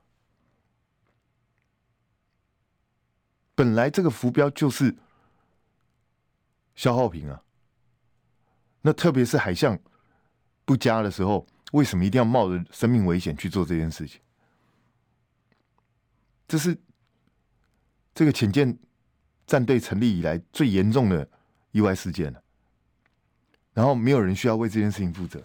[3.55, 4.95] 本来这个浮标就是
[6.75, 7.43] 消耗品啊，
[8.83, 9.79] 那特别是海象
[10.65, 14.21] 不佳的时候，为什么一定要冒着生命危险去做这件事情？
[16.47, 16.77] 这是
[18.15, 18.79] 这个潜舰。
[19.47, 21.29] 战队成立以来最严重的
[21.71, 22.43] 意外事件了，
[23.75, 25.45] 然后没有人需要为这件事情负责，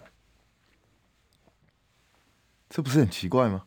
[2.70, 3.66] 这不是很奇怪吗？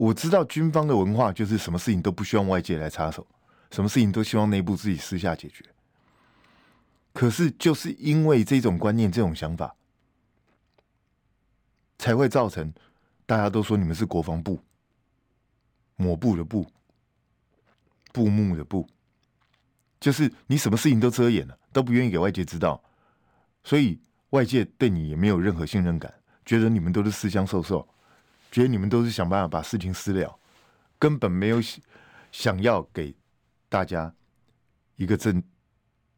[0.00, 3.26] 我知道军方的文化就是什么事情都不希望外界来插手，
[3.70, 5.62] 什么事情都希望内部自己私下解决。
[7.12, 9.76] 可是就是因为这种观念、这种想法，
[11.98, 12.72] 才会造成
[13.26, 14.58] 大家都说你们是国防部，
[15.96, 16.66] 抹布的布。
[18.10, 18.88] 布幕的布，
[20.00, 22.82] 就是你什么事情都遮掩了，都不愿意给外界知道，
[23.62, 26.12] 所以外界对你也没有任何信任感，
[26.46, 27.86] 觉得你们都是私相授受，
[28.50, 30.38] 觉得你们都是想办法把事情私了，
[30.98, 31.58] 根本没有
[32.32, 33.14] 想要给
[33.68, 34.12] 大家
[34.96, 35.42] 一个正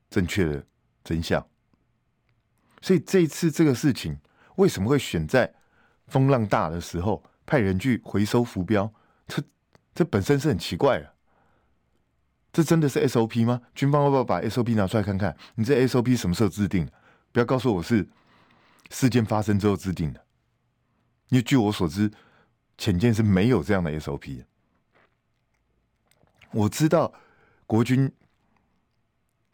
[0.09, 0.67] 正确的
[1.05, 1.47] 真相。
[2.81, 4.19] 所以这一次这个事情
[4.57, 5.55] 为什么会选在
[6.09, 8.93] 风浪大的时候派人去回收浮标？
[9.27, 9.43] 这
[9.95, 11.15] 这本身是很奇怪的。
[12.53, 13.63] 这真的是 SOP 吗？
[13.75, 15.35] 军方要不要把 SOP 拿出来看看？
[15.55, 16.93] 你这 SOP 什么时候制定的？
[17.31, 18.07] 不要告诉我是
[18.91, 20.23] 事件发生之后制定的。
[21.33, 22.13] 因为据我所知，
[22.77, 24.45] 潜舰是没有这样的 SOP。
[26.51, 27.11] 我知道
[27.67, 28.13] 国军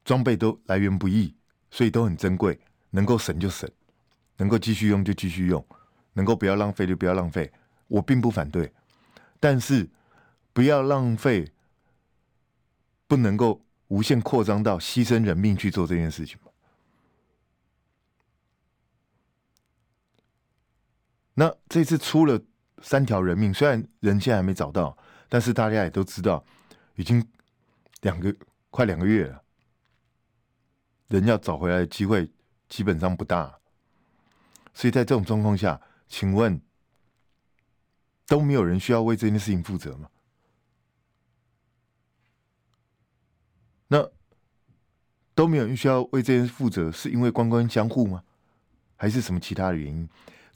[0.04, 1.32] 装备都来源不易，
[1.70, 2.58] 所以都很珍贵，
[2.90, 3.70] 能够省就省，
[4.38, 5.64] 能够继续用就继续用，
[6.14, 7.48] 能够不要浪费就不要浪费。
[7.86, 8.72] 我并不反对，
[9.38, 9.88] 但是
[10.52, 11.52] 不要浪费。
[13.10, 16.38] 不能够无限扩张到牺牲人命去做这件事情
[21.38, 22.42] 那这次出了
[22.82, 24.98] 三条人命，虽然人现在还没找到，
[25.28, 26.44] 但是大家也都知道，
[26.96, 27.24] 已经
[28.00, 28.34] 两个
[28.70, 29.40] 快两个月了，
[31.06, 32.28] 人要找回来的机会
[32.68, 33.56] 基本上不大。
[34.74, 36.60] 所以在这种状况下，请问
[38.26, 40.10] 都没有人需要为这件事情负责吗？
[43.86, 44.10] 那
[45.36, 48.24] 都没有人需要为这件事负责，是因为官官相护吗？
[48.96, 50.08] 还是什么其他的原因？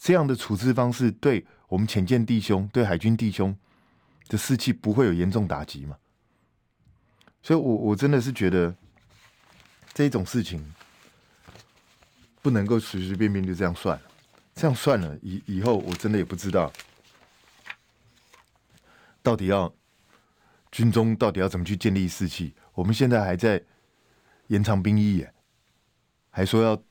[0.02, 3.56] 这样的处置方式对我们潜舰弟兄、对海军弟兄
[4.26, 5.96] 的士气不会有严重打击吗？
[7.40, 8.74] 所以我，我真的是觉得
[9.94, 10.74] 这种事情
[12.42, 14.02] 不能够随随便便就这样算了，
[14.56, 16.72] 这样算了以以后，我真的也不知道
[19.22, 19.72] 到底要
[20.72, 22.56] 军中到底要怎么去建立士气。
[22.74, 23.62] 我们现在还在
[24.48, 25.32] 延长兵役耶，
[26.28, 26.82] 还说要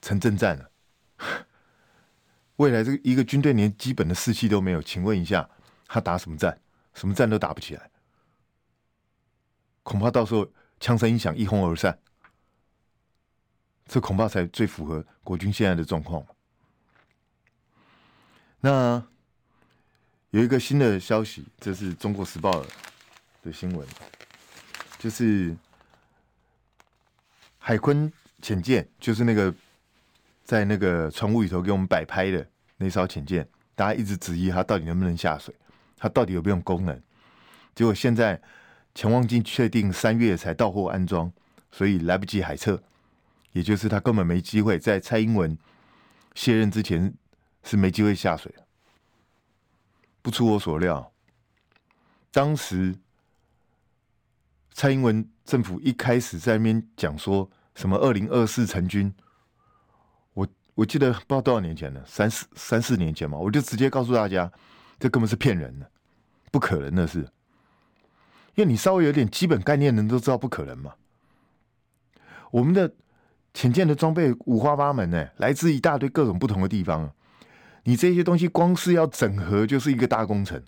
[0.00, 0.70] 成政战了。
[2.56, 5.48] 未来这个一个军队连基本的士气都没有，请问一下，
[5.86, 6.60] 他打什么战？
[6.94, 7.90] 什么战都打不起来，
[9.82, 11.98] 恐怕到时候枪声一响，一哄而散。
[13.86, 16.24] 这恐怕才最符合国军现在的状况。
[18.60, 19.04] 那
[20.30, 22.64] 有一个新的消息，这是中国时报
[23.42, 23.86] 的新闻。
[24.98, 25.54] 就是
[27.58, 29.54] 海坤潜舰，就是那个
[30.44, 35.54] 在那个船坞里头给我们摆拍的那艘潜舰，大家一直质疑它到底能不能下水，
[35.96, 37.02] 它到底有没有功能？
[37.74, 38.40] 结果现在
[38.94, 41.32] 潜望镜确定三月才到货安装，
[41.72, 42.82] 所以来不及海测，
[43.52, 45.58] 也就是他根本没机会在蔡英文
[46.34, 47.12] 卸任之前
[47.62, 48.54] 是没机会下水。
[50.22, 51.12] 不出我所料，
[52.30, 52.94] 当时。
[54.76, 59.14] 蔡英文政府一开始在那边讲说什么二零二四成军，
[60.74, 64.50] 我记得不知道多少年前了，三四三四年前嘛，我就直接告诉大家，
[64.98, 65.90] 这根本是骗人的，
[66.50, 67.20] 不可能的事。
[68.54, 70.94] 因为你稍微有点基本概念的人都知道不可能嘛。
[72.50, 72.92] 我们的
[73.52, 77.12] 潜舰的装备五花八门呢，来自一大堆各种不同的地方，
[77.84, 80.62] 你这些东西光是要整合就是一个大工程。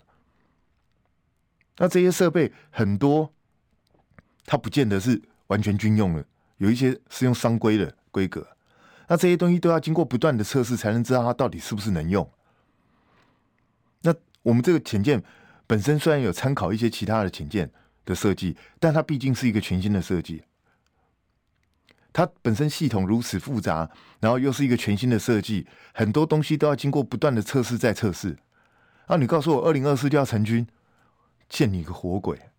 [1.77, 3.31] 那这些设备很多。
[4.49, 6.23] 它不见得是完全军用的，
[6.55, 8.47] 有一些是用商规的规格。
[9.07, 12.29] 那这些东西都要经过不断的测试，才能知道它到底是不是能用。
[14.01, 15.23] 那我们这个潜舰
[15.65, 17.71] 本身虽然有参考一些其他的潜舰
[18.05, 20.43] 的设计，但它毕竟是一个全新的设计。
[22.13, 23.89] 它本身系统如此复杂，
[24.19, 28.37] 然后又是一个全新的设计，很多东西都要经过不断的测试再测试。
[29.05, 30.67] 啊，你告诉我，二零二四就要成军，
[31.47, 32.49] 见你个活鬼！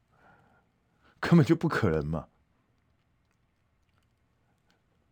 [1.20, 2.28] 根本就不可能嘛！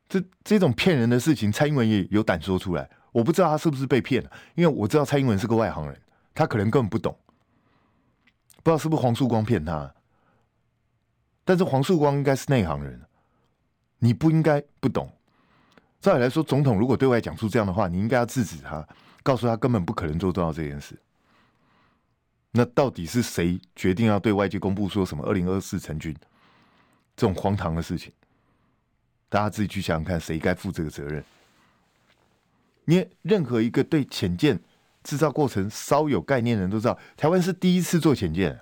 [0.09, 2.89] 这这种骗人的事情，蔡英文也有胆说出来。
[3.13, 6.01] 我不知道他是不是被骗了，因为我知道蔡英文是个外行人，
[6.35, 7.19] 他可能根本不懂，
[8.63, 9.95] 不知道是不是黄树光骗他。
[11.45, 13.01] 但是黄树光应该是内行人，
[14.01, 15.11] 你不应该不懂。
[16.01, 18.87] 照理来说，总统如果对外讲出这样的话，你应该要制止他，
[19.23, 20.97] 告诉他根本不可能做到这件事。
[22.51, 26.15] 那到底是谁决定要对外界公布说什么二零二四成军
[27.17, 28.13] 这种荒唐的事情？
[29.29, 31.24] 大家自己去想想看，谁该负这个责任？
[32.85, 34.61] 因为任何一个对潜舰
[35.03, 38.61] 制造过程稍有概念的人都知道，台湾是第一次做潜舰。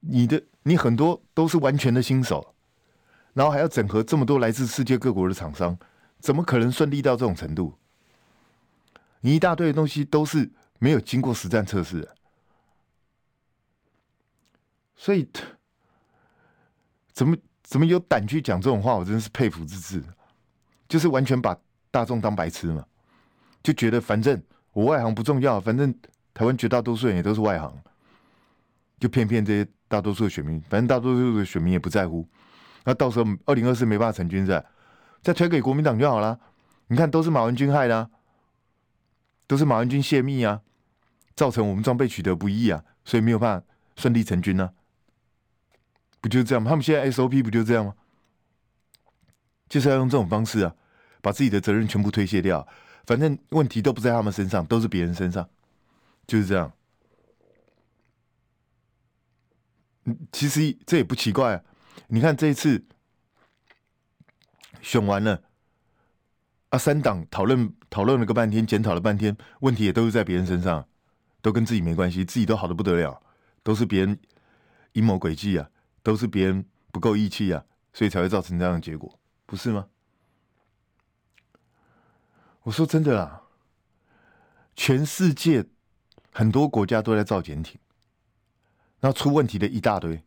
[0.00, 2.54] 你的你很多都是完全的新手，
[3.34, 5.78] 然后还要整合这么多来自世界各国的厂商，
[6.18, 7.78] 怎么可能顺利到这种程度？
[9.20, 12.16] 你一大堆的东西都是没有经过实战测试的，
[14.96, 15.28] 所以。
[17.18, 18.94] 怎么怎么有胆去讲这种话？
[18.94, 20.00] 我真的是佩服之至，
[20.88, 21.58] 就是完全把
[21.90, 22.86] 大众当白痴嘛，
[23.60, 24.40] 就觉得反正
[24.72, 25.92] 我外行不重要，反正
[26.32, 27.76] 台湾绝大多数人也都是外行，
[29.00, 32.24] 就骗骗这些大多数的选民，反正大多数的选民也不在乎。
[32.84, 34.64] 那到时候二零二四没办法成军，是
[35.20, 36.38] 再推给国民党就好了。
[36.86, 38.08] 你看，都是马文君害的，
[39.48, 40.60] 都是马文君泄密啊，
[41.34, 43.66] 造成我们装备取得不易啊，所以没有办法
[43.96, 44.70] 顺利成军呢。
[46.20, 46.70] 不就这样吗？
[46.70, 47.94] 他们现在 SOP 不就这样吗？
[49.68, 50.74] 就是要用这种方式啊，
[51.20, 52.66] 把自己的责任全部推卸掉。
[53.06, 55.48] 反正问题都不在他们身上，都是别人身上，
[56.26, 56.72] 就是这样。
[60.32, 61.62] 其实这也不奇怪啊。
[62.06, 62.82] 你看这一次
[64.80, 65.42] 选完了，
[66.70, 70.88] 啊，三党讨论讨论了个半天，检讨了半天，问题也都是在别人身上，
[71.42, 73.20] 都跟自己没关系，自己都好的不得了，
[73.62, 74.18] 都是别人
[74.92, 75.68] 阴谋诡计啊。
[76.08, 79.86] 都是别人不够义气啊，所以才会造成这样的结果，不是吗？
[82.62, 83.42] 我说真的啦，
[84.74, 85.66] 全世界
[86.32, 87.78] 很多国家都在造潜艇，
[89.00, 90.24] 那出问题的一大堆。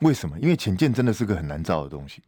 [0.00, 0.40] 为什么？
[0.40, 2.22] 因为潜舰真的是个很难造的东西，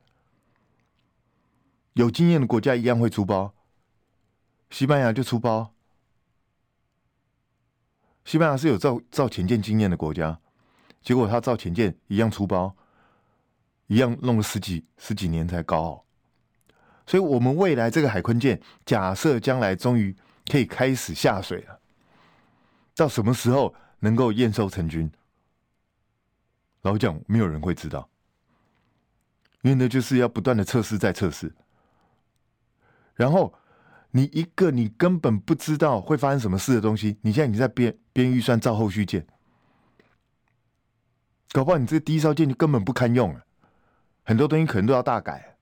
[1.94, 3.54] 有经验的国家一样会出包，
[4.68, 5.72] 西班牙就出包，
[8.26, 10.38] 西班牙是有造造潜舰经验的国家。
[11.06, 12.74] 结果他造潜舰一样粗包，
[13.86, 16.04] 一样弄了十几十几年才搞好。
[17.06, 20.16] 所以，我们未来这个海鲲舰，假设将来终于
[20.48, 21.78] 可以开始下水了，
[22.96, 25.08] 到什么时候能够验收成军？
[26.82, 28.08] 老蒋，没有人会知道，
[29.62, 31.54] 因为呢，就是要不断的测试再测试。
[33.14, 33.54] 然后，
[34.10, 39.24] 你一个你根本不知道会发生什么事的东西，你现在你在编编预算造后续舰。
[41.52, 43.46] 搞不好你这个第一艘舰就根本不堪用了，
[44.24, 45.56] 很多东西可能都要大改，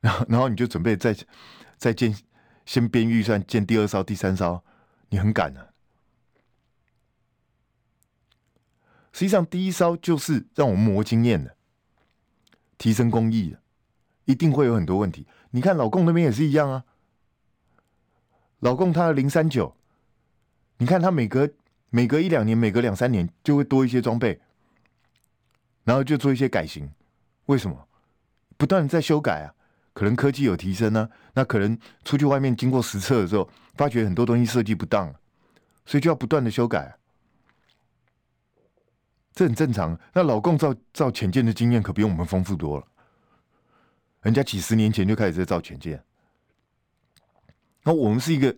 [0.00, 1.16] 然后然后你就准备再
[1.76, 2.16] 再建，
[2.64, 4.62] 先编预算建第二艘、第三艘，
[5.08, 5.70] 你很赶啊。
[9.12, 11.56] 实际上，第一艘就是让我们磨经验的，
[12.76, 13.60] 提升工艺的，
[14.26, 15.26] 一定会有很多问题。
[15.50, 16.84] 你看老共那边也是一样啊，
[18.60, 19.74] 老共他的零三九，
[20.76, 21.50] 你看他每隔。
[21.90, 24.40] 每隔一两年，每隔两三年就会多一些装备，
[25.84, 26.90] 然后就做一些改型。
[27.46, 27.88] 为什么？
[28.56, 29.54] 不断在修改啊，
[29.94, 35.14] 可能科技有提升呢、那可能出去外面经过实测的时候，发觉很多东西设计不当，
[35.86, 36.92] 所以就要不断的修改、啊。
[39.32, 39.98] 这很正常。
[40.12, 42.86] 那老共造造潜舰的经验可比我们丰富多了，
[44.22, 46.02] 人家几十年前就开始在造潜舰，
[47.84, 48.54] 那我们是一个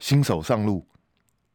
[0.00, 0.84] 新手上路。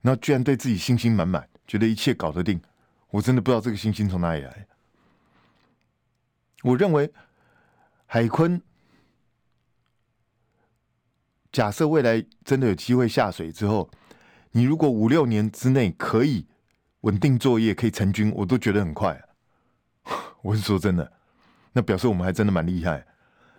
[0.02, 2.62] 那居然对自己信心满满，觉得一切搞得定，
[3.10, 4.68] 我真的不知道这个信心从哪里来。
[6.64, 7.12] 我认为
[8.06, 8.62] 海坤，
[11.52, 13.90] 假设未来真的有机会下水之后，
[14.52, 16.48] 你如果五六年之内可以
[17.02, 19.22] 稳定作业，可以成军，我都觉得很快。
[20.42, 21.12] 我是说真的，
[21.74, 23.06] 那表示我们还真的蛮厉害，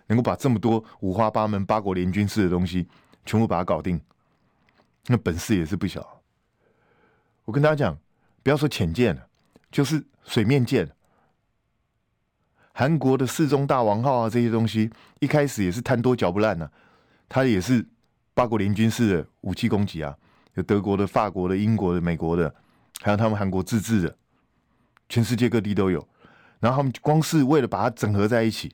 [0.07, 2.87] 能够把这么多五花八门、八国联军式的东西
[3.25, 4.01] 全部把它搞定，
[5.05, 6.20] 那本事也是不小。
[7.45, 7.97] 我跟大家讲，
[8.43, 9.27] 不要说潜舰了，
[9.71, 10.89] 就是水面舰。
[12.73, 14.89] 韩国的世宗大王号啊，这些东西
[15.19, 16.71] 一开始也是贪多嚼不烂呢、啊，
[17.27, 17.85] 它也是
[18.33, 20.17] 八国联军式的武器攻击啊，
[20.53, 22.55] 有德国的、法国的、英国的、美国的，
[23.01, 24.17] 还有他们韩国自制的，
[25.09, 26.07] 全世界各地都有。
[26.59, 28.73] 然后他们光是为了把它整合在一起，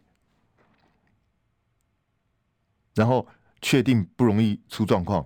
[2.94, 3.26] 然后
[3.62, 5.26] 确定不容易出状况，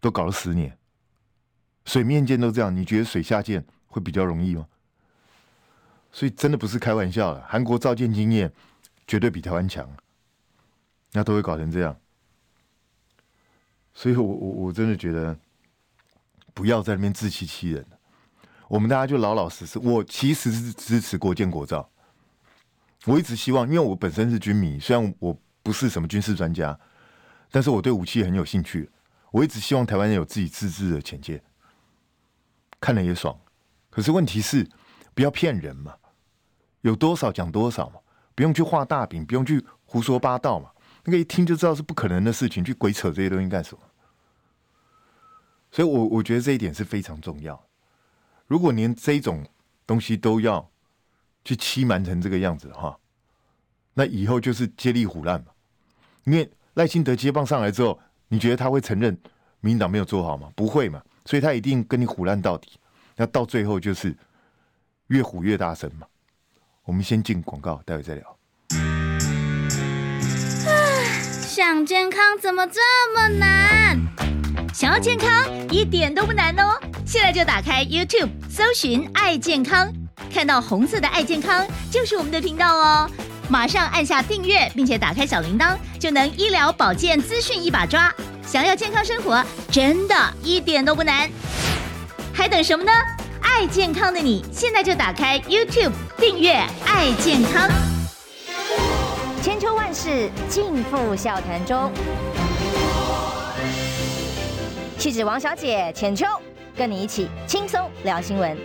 [0.00, 0.78] 都搞了十年。
[1.84, 4.66] 水面舰都这样，你觉得水下舰会比较容易吗？
[6.10, 8.52] 所以真的不是开玩笑的，韩国造舰经验
[9.06, 9.88] 绝对比台湾强，
[11.12, 11.96] 那都会搞成这样。
[13.94, 15.38] 所以我我我真的觉得
[16.54, 17.84] 不要在那边自欺欺人。
[18.68, 19.78] 我们大家就老老实实。
[19.78, 21.90] 我其实是支持国舰国造，
[23.04, 26.78] 我一直希望，因为我本身是军迷，虽然我不是什么军事专家，
[27.50, 28.88] 但是我对武器很有兴趣。
[29.30, 31.42] 我一直希望台湾人有自己自制的潜舰，
[32.82, 33.38] 看了也爽。
[33.88, 34.68] 可是问题是，
[35.14, 35.94] 不要骗人嘛。
[36.80, 38.00] 有多少讲多少嘛，
[38.34, 40.72] 不用去画大饼，不用去胡说八道嘛。
[41.04, 43.82] 那个一听就知道是不可能的事情，去鬼扯这些东西干什么？
[45.70, 47.64] 所以我，我觉得这一点是非常重要。
[48.48, 49.46] 如果连这种
[49.86, 50.68] 东西都要
[51.44, 52.98] 去欺瞒成这个样子的话，
[53.94, 55.52] 那以后就是接力虎烂嘛。
[56.24, 59.16] 因为赖清德接棒上来之后，你觉得他会承认
[59.60, 60.50] 民进党没有做好吗？
[60.56, 61.00] 不会嘛。
[61.24, 62.72] 所以他一定跟你唬烂到底。
[63.16, 64.16] 那到最后就是
[65.08, 66.06] 越唬越大声嘛。
[66.84, 68.38] 我们先进广告，待会再聊。
[71.46, 72.80] 想健康怎么这
[73.14, 73.98] 么难？
[74.74, 75.28] 想要健康
[75.70, 76.80] 一点都不难哦！
[77.06, 79.92] 现在就打开 YouTube，搜寻“爱健康”，
[80.32, 83.10] 看到红色的“爱健康”就是我们的频道哦。
[83.50, 88.12] 马上按下订阅，并且打开小铃铛，就能医疗保健资讯一把抓。
[88.46, 91.30] 想要健康生活，真的一点都不难，
[92.32, 92.92] 还等什么呢？
[93.40, 96.52] 爱健康的你，现在就打开 YouTube 订阅
[96.84, 97.70] “爱健康”。
[99.42, 101.92] 千秋万世尽付笑谈中。
[104.98, 106.26] 气质王小姐浅秋，
[106.76, 108.56] 跟你一起轻松聊新闻。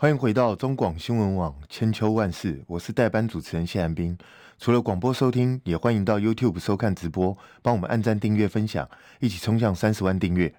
[0.00, 4.16] 欢迎回到中广新闻网千秋万世，我是代班主持人谢寒冰。
[4.58, 8.88] 除了广播收听，也欢迎到 YouTube 收看直播，帮我们按赞、订阅、分享，
[9.18, 10.54] 一起冲向三十万订阅。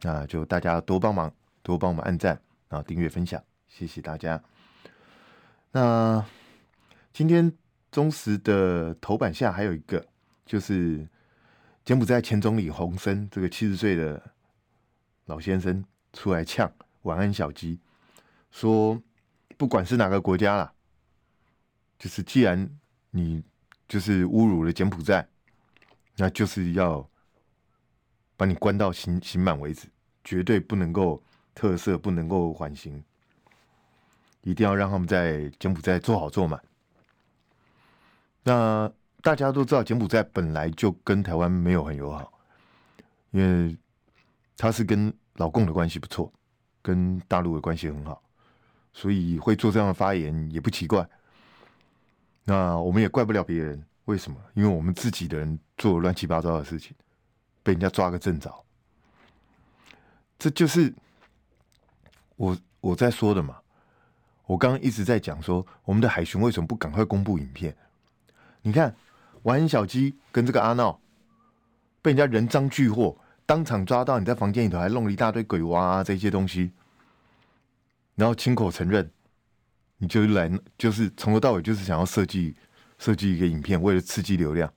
[0.00, 1.30] 那就大家多帮忙，
[1.62, 4.42] 多帮我们按赞，然后订阅、分享，谢谢大家。
[5.72, 6.24] 那
[7.12, 7.52] 今天
[7.90, 10.02] 中时的头版下还有一个，
[10.46, 11.06] 就是
[11.84, 14.32] 柬埔寨前总理洪森这个七十岁的
[15.26, 17.78] 老先生出来呛晚安小鸡，
[18.52, 19.02] 说
[19.56, 20.72] 不管是哪个国家啦，
[21.98, 22.70] 就是既然
[23.10, 23.42] 你
[23.88, 25.26] 就是侮辱了柬埔寨，
[26.16, 27.08] 那就是要
[28.36, 29.88] 把你关到刑刑满为止，
[30.22, 31.20] 绝对不能够
[31.54, 33.02] 特赦，不能够缓刑，
[34.42, 36.62] 一定要让他们在柬埔寨做好做满。
[38.42, 38.92] 那
[39.22, 42.32] 大家都知道，柬埔寨本来就跟台湾没有很友好，
[43.30, 43.76] 因为
[44.56, 46.32] 他是跟老共的关系不错，
[46.82, 48.20] 跟大陆的关系很好，
[48.92, 51.08] 所以会做这样的发言也不奇怪。
[52.44, 54.36] 那我们也怪不了别人，为什么？
[54.54, 56.94] 因为我们自己的人做乱七八糟的事情，
[57.62, 58.52] 被人家抓个正着。
[60.38, 60.92] 这就是
[62.36, 63.58] 我我在说的嘛。
[64.44, 67.74] 我刚刚一直在讲说，我们的海巡为什么不赶快公布影片？
[68.60, 68.94] 你看，
[69.44, 71.00] 玩小鸡跟这个阿闹
[72.02, 73.16] 被人家人赃俱获，
[73.46, 76.72] 当场抓到，你在房间里头还弄了一大堆鬼娃啊这些东西，
[78.14, 79.10] 然后亲口承认。
[79.98, 82.56] 你就来，就是从头到尾就是想要设计
[82.98, 84.68] 设计一个影片，为了刺激流量，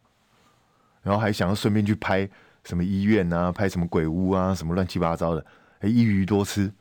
[1.01, 2.29] 然后还想要顺便去拍
[2.63, 5.43] 什么医院啊，拍什么鬼屋啊，什么乱七八糟的，
[5.79, 6.71] 还一鱼多吃。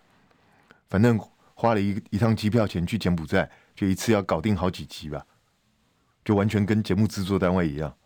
[0.91, 1.19] 反正
[1.55, 5.25] 花了一一趟机票钱去柬埔寨，就一次要搞定好几集吧，
[6.23, 7.97] 就完全跟节目制作单位一样。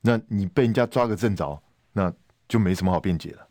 [0.00, 1.62] 那你被人家抓个正着，
[1.92, 2.10] 那
[2.48, 3.46] 就没什么好辩解了，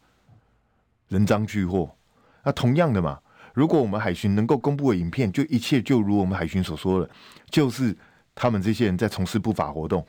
[1.10, 1.96] 人赃俱获。
[2.44, 3.20] 那同样的嘛。
[3.54, 7.10] 如果我们海巡能够公布的影片，就一切就如我们海巡所说的，
[7.50, 7.98] 就是
[8.34, 10.06] 他们这些人在从事不法活动，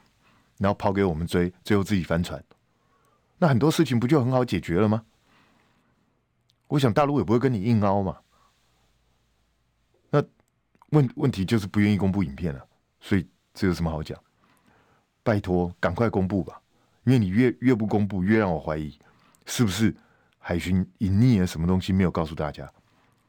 [0.59, 2.43] 然后跑给我们追，最后自己翻船，
[3.39, 5.03] 那很多事情不就很好解决了吗？
[6.69, 8.17] 我想大陆也不会跟你硬凹嘛。
[10.11, 10.23] 那
[10.91, 12.65] 问问题就是不愿意公布影片了，
[13.01, 14.17] 所以这有什么好讲？
[15.25, 16.61] 拜托，赶快公布吧，
[17.05, 18.97] 因为你越越不公布，越让我怀疑
[19.47, 19.95] 是不是
[20.43, 22.71] 海巡隐匿了什么东西没有告诉大家。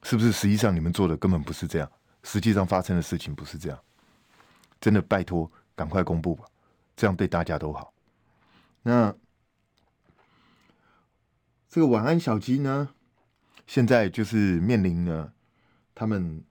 [0.02, 1.90] 是不是实际上你们做的根本不是这样？
[2.24, 3.80] 实际上发生的事情不是这样。
[4.82, 6.44] 真的拜托，赶快公布吧，
[6.96, 7.94] 这样对大家都好。
[8.82, 9.16] 那
[11.70, 12.90] 这个晚安小鸡呢，
[13.66, 15.32] 现在就是面临了
[15.96, 16.44] 他们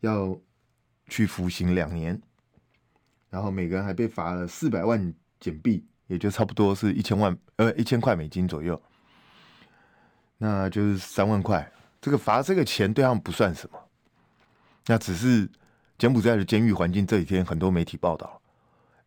[0.00, 0.38] 要
[1.08, 2.20] 去服刑两年，
[3.30, 8.80] 然后每个人还被罚了四百万简币，也就差不多是一千万呃一千块美金左右，
[10.38, 11.70] 那就是三万块。
[12.00, 13.78] 这个罚这个钱对他们不算什么，
[14.86, 15.48] 那只是
[15.98, 18.40] 柬埔寨的监狱环境这几天很多媒体报道，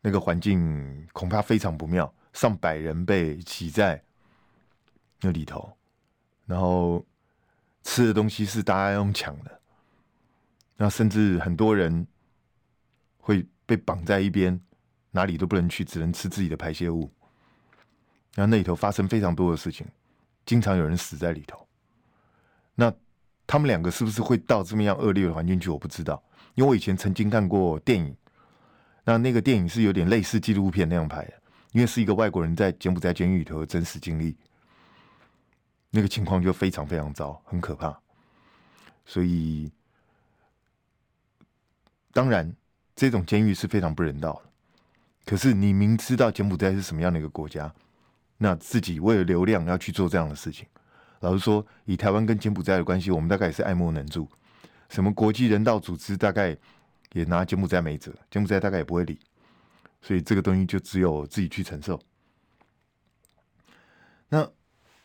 [0.02, 4.02] 那个环境恐怕非常不妙，上百人被挤在。
[5.22, 5.70] 那里头，
[6.46, 7.06] 然后
[7.84, 9.60] 吃的东西是大家用抢的，
[10.78, 12.08] 那甚至很多人
[13.18, 14.58] 会被绑在一边，
[15.12, 17.12] 哪里都不能去，只能吃自己的排泄物。
[18.34, 19.86] 然后那里头发生非常多的事情，
[20.50, 21.68] 经常有人死在里头。
[22.74, 22.92] 那
[23.46, 25.70] 他们两个是不是会到这么样恶劣的环境去？
[25.70, 26.20] 我不知道，
[26.56, 28.18] 因为我以前曾经看过电影，
[29.04, 31.34] 那那个电影是有点类似纪录片那样拍的，
[31.72, 34.36] 因为是一个外国人在柬埔寨监狱里头的真实经历。
[35.92, 37.96] 那个情况就非常非常糟，很可怕。
[39.06, 39.72] 所以，
[42.12, 42.52] 当然，
[42.96, 44.50] 这种监狱是非常不人道的。
[45.26, 47.72] 可是，你明知道柬埔寨是什么样的一个国家，
[48.40, 50.66] 那自己为了流量要去做这样的事情，
[51.20, 54.28] 老实说，以台湾跟柬埔寨的关系，我们大概也是爱莫能助。
[54.90, 56.58] 什么国际人道组织大概
[57.14, 59.20] 也拿柬埔寨没辙，柬埔寨大概也不会理。
[60.02, 62.02] 所以，这个东西就只有自己去承受。
[64.30, 64.50] 那。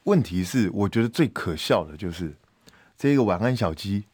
[0.04, 2.36] 问题是，我觉得最可笑的就是
[2.94, 4.04] 这个晚安小鸡，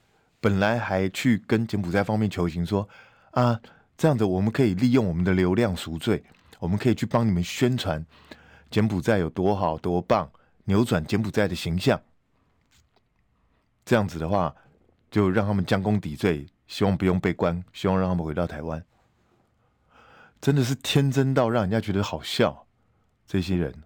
[0.40, 2.88] 本来还去跟柬埔寨方面求情说
[3.32, 3.60] 啊，
[3.98, 6.22] 这样子我们可以利用我们的流量赎罪，
[6.60, 8.06] 我们可以去帮你们宣传
[8.70, 10.30] 柬埔寨有多好多棒，
[10.64, 12.00] 扭转柬埔寨的形象。
[13.84, 14.54] 这样子的话，
[15.10, 18.84] 就让他们将功抵罪，希望不用被关，希望让他们回到台湾。
[20.40, 22.66] 真的是天真到让人家觉得好笑，
[23.26, 23.82] 这些人。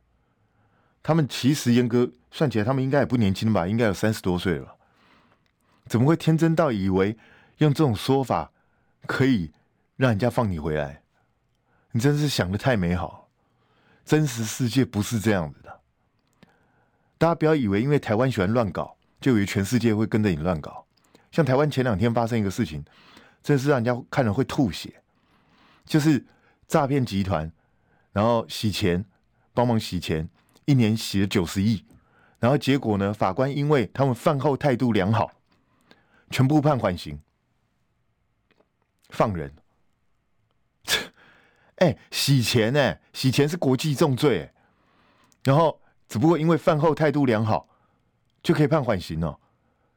[1.03, 3.67] 他们其实严格算起来，他们应该也不年轻吧？
[3.67, 4.77] 应该有三十多岁了，
[5.87, 7.17] 怎么会天真到以为
[7.59, 8.53] 用这种说法
[9.07, 9.53] 可以
[9.97, 11.03] 让人家放你回来？
[11.93, 13.24] 你真是想的太美好，
[14.05, 15.81] 真实世界不是这样子的。
[17.17, 20.87] 大家不要以为因为台湾喜欢乱搞，就以为全世界会跟着你乱搞。
[21.31, 22.85] 像台湾前两天发生一个事情，
[23.43, 25.03] 真是让人家看了会吐血，
[25.85, 26.25] 就是
[26.69, 27.51] 诈骗集团，
[28.13, 29.05] 然后洗钱，
[29.53, 30.29] 帮忙洗钱。
[30.67, 31.85] 一年洗了九十亿，
[32.39, 33.13] 然后结果呢？
[33.13, 35.31] 法官因为他们饭后态度良好，
[36.31, 37.21] 全部判缓刑，
[39.11, 39.55] 放人。
[41.77, 44.51] 哎、洗钱呢、洗钱是国际重罪、
[45.43, 47.69] 然后只不过因为饭后态度良好，
[48.43, 49.39] 就可以判缓刑哦。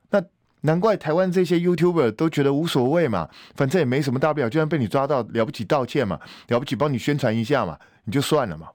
[0.10, 0.24] 那
[0.62, 8.72] 难怪台湾这些 YouTuber 都觉得无所谓嘛，反正也没什么大不了，就算被你抓到，了不起道歉嘛，了不起帮你宣传一下嘛，你就算了嘛。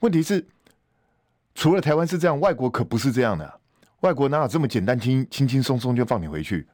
[0.00, 0.46] 问题是，
[1.54, 3.60] 除了台湾是这样，外国可不是这样的。
[4.00, 6.68] 外国哪有这么简单轻轻轻松松就放你回去？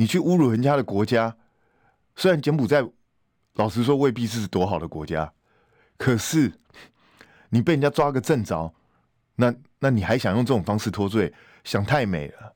[0.00, 1.36] 你去侮辱人家的国家，
[2.16, 2.82] 虽然柬埔寨
[3.56, 5.30] 老实说未必是多好的国家，
[5.98, 6.50] 可是
[7.50, 8.72] 你被人家抓个正着，
[9.34, 11.30] 那那你还想用这种方式脱罪，
[11.64, 12.54] 想太美了。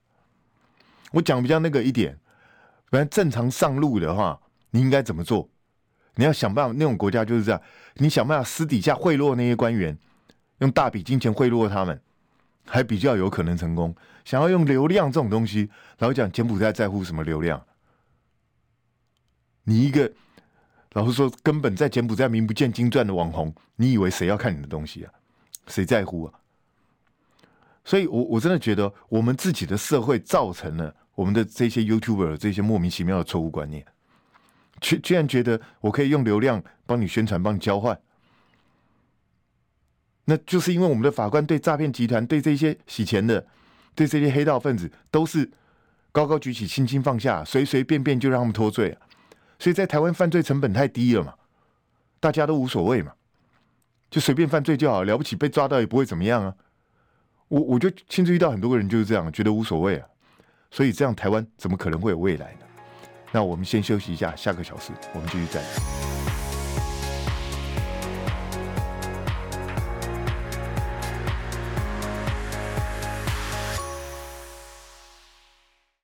[1.12, 2.18] 我讲比较那个一点，
[2.86, 4.40] 反正正常上路的话，
[4.70, 5.46] 你应该怎么做？
[6.14, 7.60] 你要想办法，那种国家就是这样。
[7.96, 9.98] 你想办法私底下贿赂那些官员，
[10.60, 12.00] 用大笔金钱贿赂他们，
[12.66, 13.94] 还比较有可能成功。
[14.24, 17.64] 想要用流量这种东西，老实讲，柬埔寨在乎什么流量？
[19.64, 20.10] 你一个
[20.92, 25.12] 老实说，根本在柬埔寨名不见经传的网红，你以为谁要看你的东西啊？
[25.66, 26.34] 谁在乎啊？
[27.84, 33.84] 所以我我真的觉得，我们自己的社会造成了我们的这些 YouTuber 这些莫名其妙的错误观念。
[34.80, 37.98] 居居然觉得我可以用流量帮你宣传、帮你交换，
[40.26, 43.46] 那就是因为我们的法官对诈骗集团、对这些洗钱的、
[43.94, 45.50] 对这些黑道分子都是
[46.12, 49.00] 高高举起、轻轻放下，随随便便就让他们脱罪啊！
[49.58, 51.34] 所以在台湾犯罪成本太低了嘛，
[52.20, 53.12] 大家都无所谓嘛，
[54.10, 56.54] 就随便犯罪就好，了不起被抓到也不会怎么样啊！
[57.48, 60.06] 我我就亲自遇到很多个人就是这样，觉得无所谓啊，
[60.70, 62.66] 所以这样台湾怎么可能会有未来呢？
[63.30, 66.13] 那我们先休息一下，下个小时我们继续再聊。